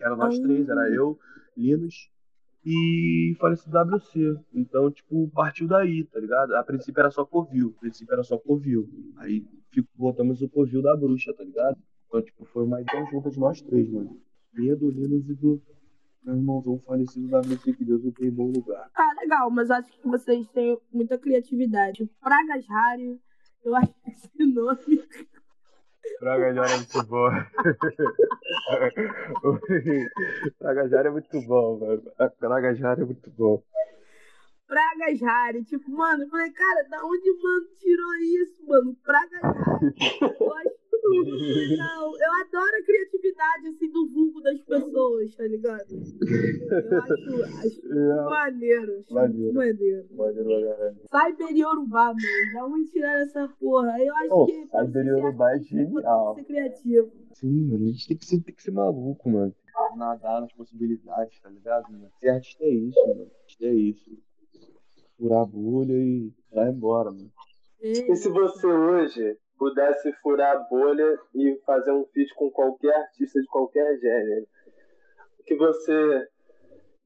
[0.00, 1.16] Era nós três, era eu,
[1.56, 2.10] Linus
[2.64, 4.36] e falecido WC.
[4.54, 6.54] Então, tipo, partiu daí, tá ligado?
[6.56, 8.88] A princípio era só Covil, a princípio era só Covil.
[9.18, 11.76] Aí fico, botamos o Covil da bruxa, tá ligado?
[12.06, 14.18] Então, tipo, foi uma ideia junta de nós três, mano.
[14.52, 15.60] Minha, do Linus e do
[16.24, 18.90] meu irmãozão falecido WC, que Deus o tem em bom lugar.
[18.94, 22.08] Ah, legal, mas acho que vocês têm muita criatividade.
[22.20, 23.20] Pragas Rari,
[23.62, 25.02] eu acho que esse nome
[26.18, 27.30] Tragajara é muito bom.
[30.58, 32.02] Tragajara é muito bom, mano.
[32.38, 33.62] Tragajara é muito bom.
[34.66, 38.96] Praga Jari, tipo, mano, eu falei, cara, da onde mano tirou isso, mano?
[39.04, 39.94] Praga Jari.
[40.40, 42.03] Eu acho legal.
[43.34, 45.86] Criatividade, assim, do vulgo das pessoas, tá ligado?
[45.90, 48.24] Eu acho, acho é.
[48.24, 49.00] maneiro.
[49.00, 49.54] Acho maneiro.
[49.54, 50.06] maneiro.
[50.12, 52.54] Maneiro, Cyber Yorubá, mano.
[52.54, 54.00] Da onde tiraram essa porra?
[54.00, 54.66] Eu acho oh, que.
[54.66, 56.34] Cyber Yorubá é genial.
[56.36, 57.12] Ser criativo.
[57.34, 57.84] Sim, mano.
[57.84, 59.54] A gente tem que ser, tem que ser maluco, mano.
[59.96, 62.08] Nadar nas possibilidades, tá ligado, mano?
[62.20, 63.30] Ser artista é isso, mano.
[63.40, 64.18] Artista é isso.
[65.18, 67.30] Furar a bolha e vai embora, mano.
[67.80, 73.40] E se você hoje pudesse furar a bolha e fazer um feat com qualquer artista
[73.40, 74.46] de qualquer gênero,
[75.40, 76.28] o que você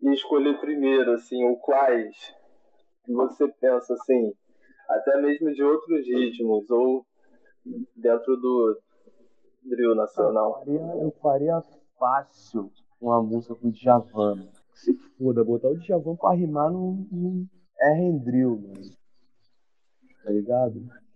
[0.02, 2.34] ia escolher primeiro, assim, ou quais
[3.06, 4.32] você pensa, assim,
[4.88, 7.06] até mesmo de outros ritmos, ou
[7.94, 8.76] dentro do
[9.62, 10.64] drill nacional?
[10.66, 11.62] Eu faria, eu faria
[11.96, 14.48] fácil uma música com o Djavan.
[14.74, 17.46] Se foda, botar o Djavan pra rimar num,
[17.80, 18.90] R drill, mano.
[20.24, 21.07] Tá ligado?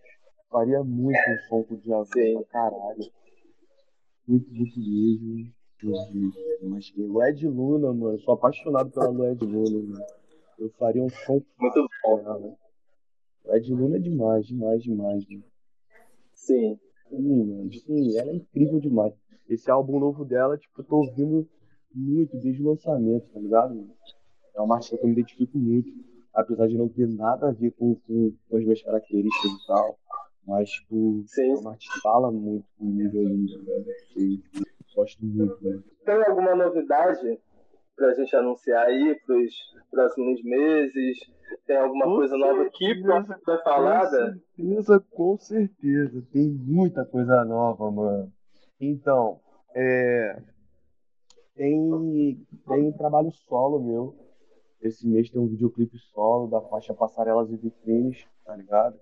[0.53, 3.11] Faria muito um som com o Djavan pra caralho.
[4.29, 5.53] Muito, muito mesmo.
[6.63, 8.19] Mas Lued Luna, mano.
[8.21, 10.07] Sou apaixonado pela Lued Luna, mano.
[10.59, 12.57] Eu faria um som muito bom, né?
[13.47, 15.45] Lued Luna é demais, demais, demais, mano.
[16.35, 16.79] Sim.
[17.09, 17.73] Sim, mano.
[17.73, 19.15] Sim, ela é incrível demais.
[19.49, 21.49] Esse álbum novo dela, tipo, eu tô ouvindo
[21.95, 23.95] muito desde o lançamento, tá ligado, mano?
[24.55, 25.91] É uma artista que eu me identifico muito.
[26.33, 29.99] Apesar de não ter nada a ver com, com, com as minhas características e tal.
[30.47, 31.55] Mas, tipo, Sim.
[31.55, 34.43] o Martins fala muito comigo ali, né?
[34.95, 35.83] gosto muito, né?
[36.05, 37.41] Tem alguma novidade
[37.97, 39.55] pra gente anunciar aí pros
[39.91, 41.19] próximos meses?
[41.67, 44.41] Tem alguma com coisa certeza, nova aqui pra ser falada?
[44.57, 46.23] Com certeza, com certeza.
[46.33, 48.33] Tem muita coisa nova, mano.
[48.81, 49.41] Então,
[49.75, 50.43] é...
[51.55, 54.17] Tem, tem trabalho solo meu.
[54.81, 58.99] Esse mês tem um videoclipe solo da faixa Passarelas e Vitrines, tá ligado?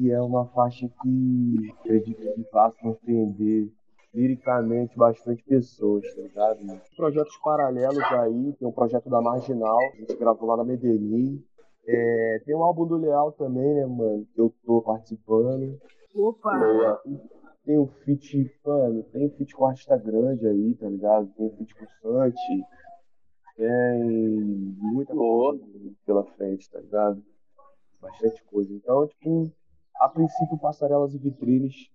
[0.00, 3.70] Que é uma faixa que acredito que vai surpreender
[4.14, 6.80] liricamente bastante pessoas, tá ligado?
[6.96, 11.44] Projetos paralelos aí, tem um projeto da Marginal, a gente gravou lá na Medellín.
[11.86, 15.78] É, tem um álbum do Leal também, né, mano, que eu tô participando.
[16.14, 17.02] Opa!
[17.66, 21.30] Tem um feat, mano, tem um feat com artista grande aí, tá ligado?
[21.36, 22.64] Tem um feat com o Santi.
[23.54, 24.02] Tem
[24.78, 25.62] muita coisa
[26.06, 27.22] pela frente, tá ligado?
[28.00, 28.72] Bastante coisa.
[28.72, 29.52] Então, tipo,
[29.96, 31.90] a princípio passarelas e vitrines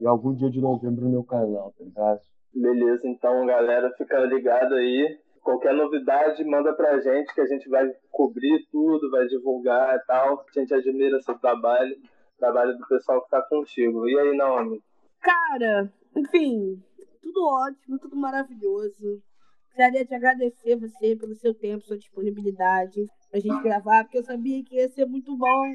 [0.00, 2.20] e algum dia de novembro no meu canal, tá ligado?
[2.52, 5.18] Beleza, então galera, fica ligado aí.
[5.42, 10.40] Qualquer novidade, manda pra gente que a gente vai cobrir tudo, vai divulgar e tal.
[10.40, 11.94] A gente admira seu trabalho,
[12.38, 14.08] trabalho do pessoal que tá contigo.
[14.08, 14.82] E aí, Naomi?
[15.20, 16.82] Cara, enfim,
[17.22, 19.20] tudo ótimo, tudo maravilhoso.
[19.74, 24.62] Queria te agradecer você pelo seu tempo, sua disponibilidade pra gente gravar, porque eu sabia
[24.64, 25.74] que ia ser muito bom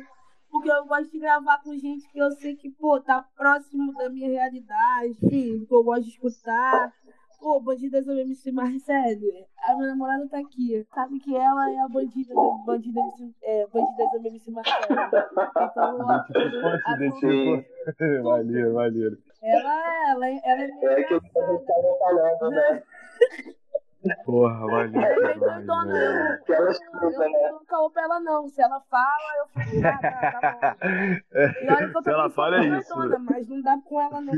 [0.60, 4.10] porque eu gosto de gravar com gente que eu sei que, pô, tá próximo da
[4.10, 6.93] minha realidade, que eu gosto de escutar.
[7.39, 9.22] Pô, bandidas do MC Marcelo,
[9.64, 10.86] a minha namorada tá aqui.
[10.93, 12.34] Sabe que ela é a bandida,
[12.66, 12.99] bandida,
[13.41, 14.84] é, bandida do MC Marcelo.
[14.91, 16.97] Então, ó, a,
[18.22, 19.18] Valeu, valeu.
[19.41, 21.66] Ela, ela, ela é meio É que eu tava
[21.97, 22.84] falando, né?
[24.25, 25.01] Porra, valeu.
[25.01, 25.97] Ela é meio doidona.
[25.99, 26.71] Eu, eu, Que ela
[27.01, 27.49] eu, eu né?
[27.51, 28.47] não caô pra ela, não.
[28.47, 30.87] Se ela fala, eu fico, ah, tá, tá bom.
[31.37, 32.95] E olha que eu Se ela fala, é isso.
[32.95, 34.33] doidona, mas não dá com ela, não.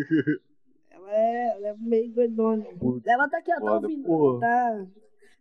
[0.89, 2.65] Ela é, ela é meio doidona.
[3.05, 4.03] Ela tá aqui, ó, tá ouvindo.
[4.05, 4.39] porra.
[4.39, 4.85] Tá.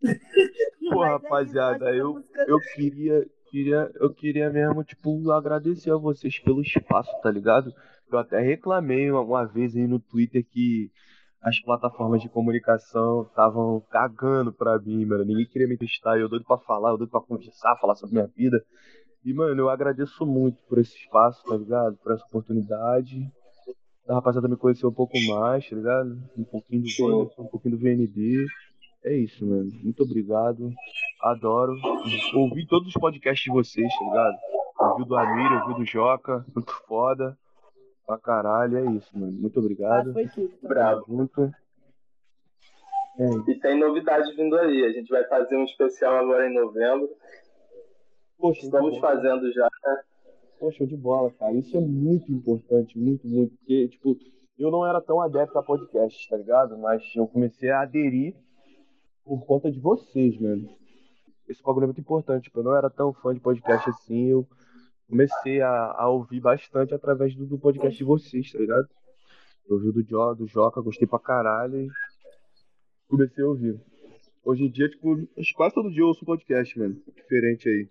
[0.02, 6.62] É rapaziada, eu, música- eu queria, queria, eu queria mesmo, tipo, agradecer a vocês pelo
[6.62, 7.72] espaço, tá ligado?
[8.10, 10.90] Eu até reclamei uma, uma vez aí no Twitter que
[11.42, 15.24] as plataformas de comunicação estavam cagando pra mim, mano.
[15.24, 18.30] Ninguém queria me testar, eu doido pra falar, eu doido pra conversar, falar sobre minha
[18.36, 18.62] vida.
[19.24, 21.96] E, mano, eu agradeço muito por esse espaço, tá ligado?
[21.96, 23.30] Por essa oportunidade.
[24.08, 26.18] A rapaziada me conheceu um pouco mais, tá ligado?
[26.36, 27.04] Um pouquinho do.
[27.04, 28.46] Wanderson, um pouquinho do VND.
[29.04, 29.70] É isso, mano.
[29.82, 30.70] Muito obrigado.
[31.22, 31.74] Adoro.
[32.34, 34.36] Ouvi todos os podcasts de vocês, tá ligado?
[34.78, 36.44] Ouvi o do Amir, ouvi o do Joca.
[36.54, 37.36] Muito foda.
[38.10, 39.30] Pra caralho, é isso, mano.
[39.32, 40.12] Muito Ah, obrigado.
[40.12, 40.48] foi tudo.
[40.60, 40.68] Tá?
[40.68, 41.04] Bravo.
[41.06, 41.42] Junto.
[43.18, 43.50] É isso.
[43.52, 44.84] E tem novidade vindo aí.
[44.84, 47.08] A gente vai fazer um especial agora em novembro.
[48.36, 49.62] Poxa, Estamos fazendo já.
[49.84, 49.96] né?
[50.58, 51.52] Poxa, show de bola, cara.
[51.52, 53.56] Isso é muito importante, muito, muito.
[53.58, 54.16] Porque, tipo,
[54.58, 56.76] eu não era tão adepto a podcast, tá ligado?
[56.78, 58.34] Mas eu comecei a aderir
[59.24, 60.68] por conta de vocês, mano.
[61.48, 62.42] Esse bagulho é muito importante.
[62.44, 64.30] Tipo, eu não era tão fã de podcast assim.
[64.30, 64.44] Eu
[65.10, 68.88] comecei a, a ouvir bastante através do, do podcast de vocês, tá ligado?
[69.68, 71.88] Eu ouvi o do, jo, do Joca, gostei pra caralho e
[73.08, 73.80] comecei a ouvir.
[74.44, 76.96] Hoje em dia, tipo, acho que quase todo dia eu ouço um podcast, mano.
[77.14, 77.88] Diferente aí.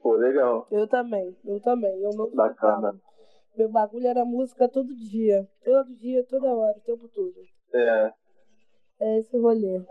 [0.00, 0.66] Pô, legal.
[0.70, 2.00] Eu também, eu também.
[2.00, 2.94] Eu não Bacana.
[3.56, 5.48] Meu bagulho era música todo dia.
[5.64, 7.34] Todo dia, toda hora, o tempo todo.
[7.74, 8.12] É,
[9.00, 9.82] É esse rolê.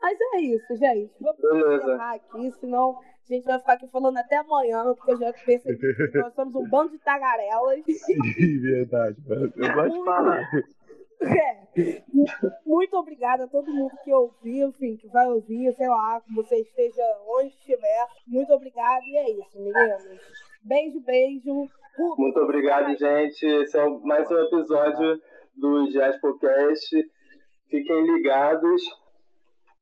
[0.00, 1.12] Mas é isso, gente.
[1.18, 1.76] Vamos Beleza.
[1.76, 5.78] encerrar aqui, senão a gente vai ficar aqui falando até amanhã, porque eu já percebi
[5.78, 7.82] que nós somos um bando de tagarelas.
[7.84, 9.16] Sim, verdade.
[9.28, 10.50] Eu gosto de falar.
[11.22, 12.02] É.
[12.66, 16.56] Muito obrigada a todo mundo que ouviu, enfim, que vai ouvir, sei lá, que você
[16.56, 18.06] esteja onde estiver.
[18.26, 20.02] Muito obrigada e é isso, meninos.
[20.62, 21.68] Beijo, beijo.
[22.18, 23.46] Muito obrigado, gente.
[23.46, 25.20] Esse é mais um episódio
[25.56, 26.90] do Jaspocast.
[27.70, 28.82] Fiquem ligados.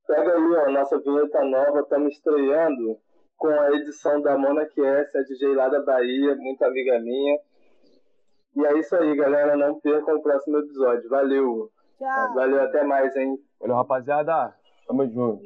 [0.07, 2.99] Pega ali ó, a nossa vinheta nova, estamos estreando
[3.43, 7.40] com a edição da Mona QS, a DJ lá da Bahia, muito amiga minha.
[8.55, 9.57] E é isso aí, galera.
[9.57, 11.11] Não percam o próximo episódio.
[11.11, 11.68] Valeu.
[11.99, 12.34] Tchau.
[12.34, 13.36] Valeu, até mais, hein?
[13.61, 14.55] Valeu, rapaziada.
[14.86, 15.43] Tamo junto.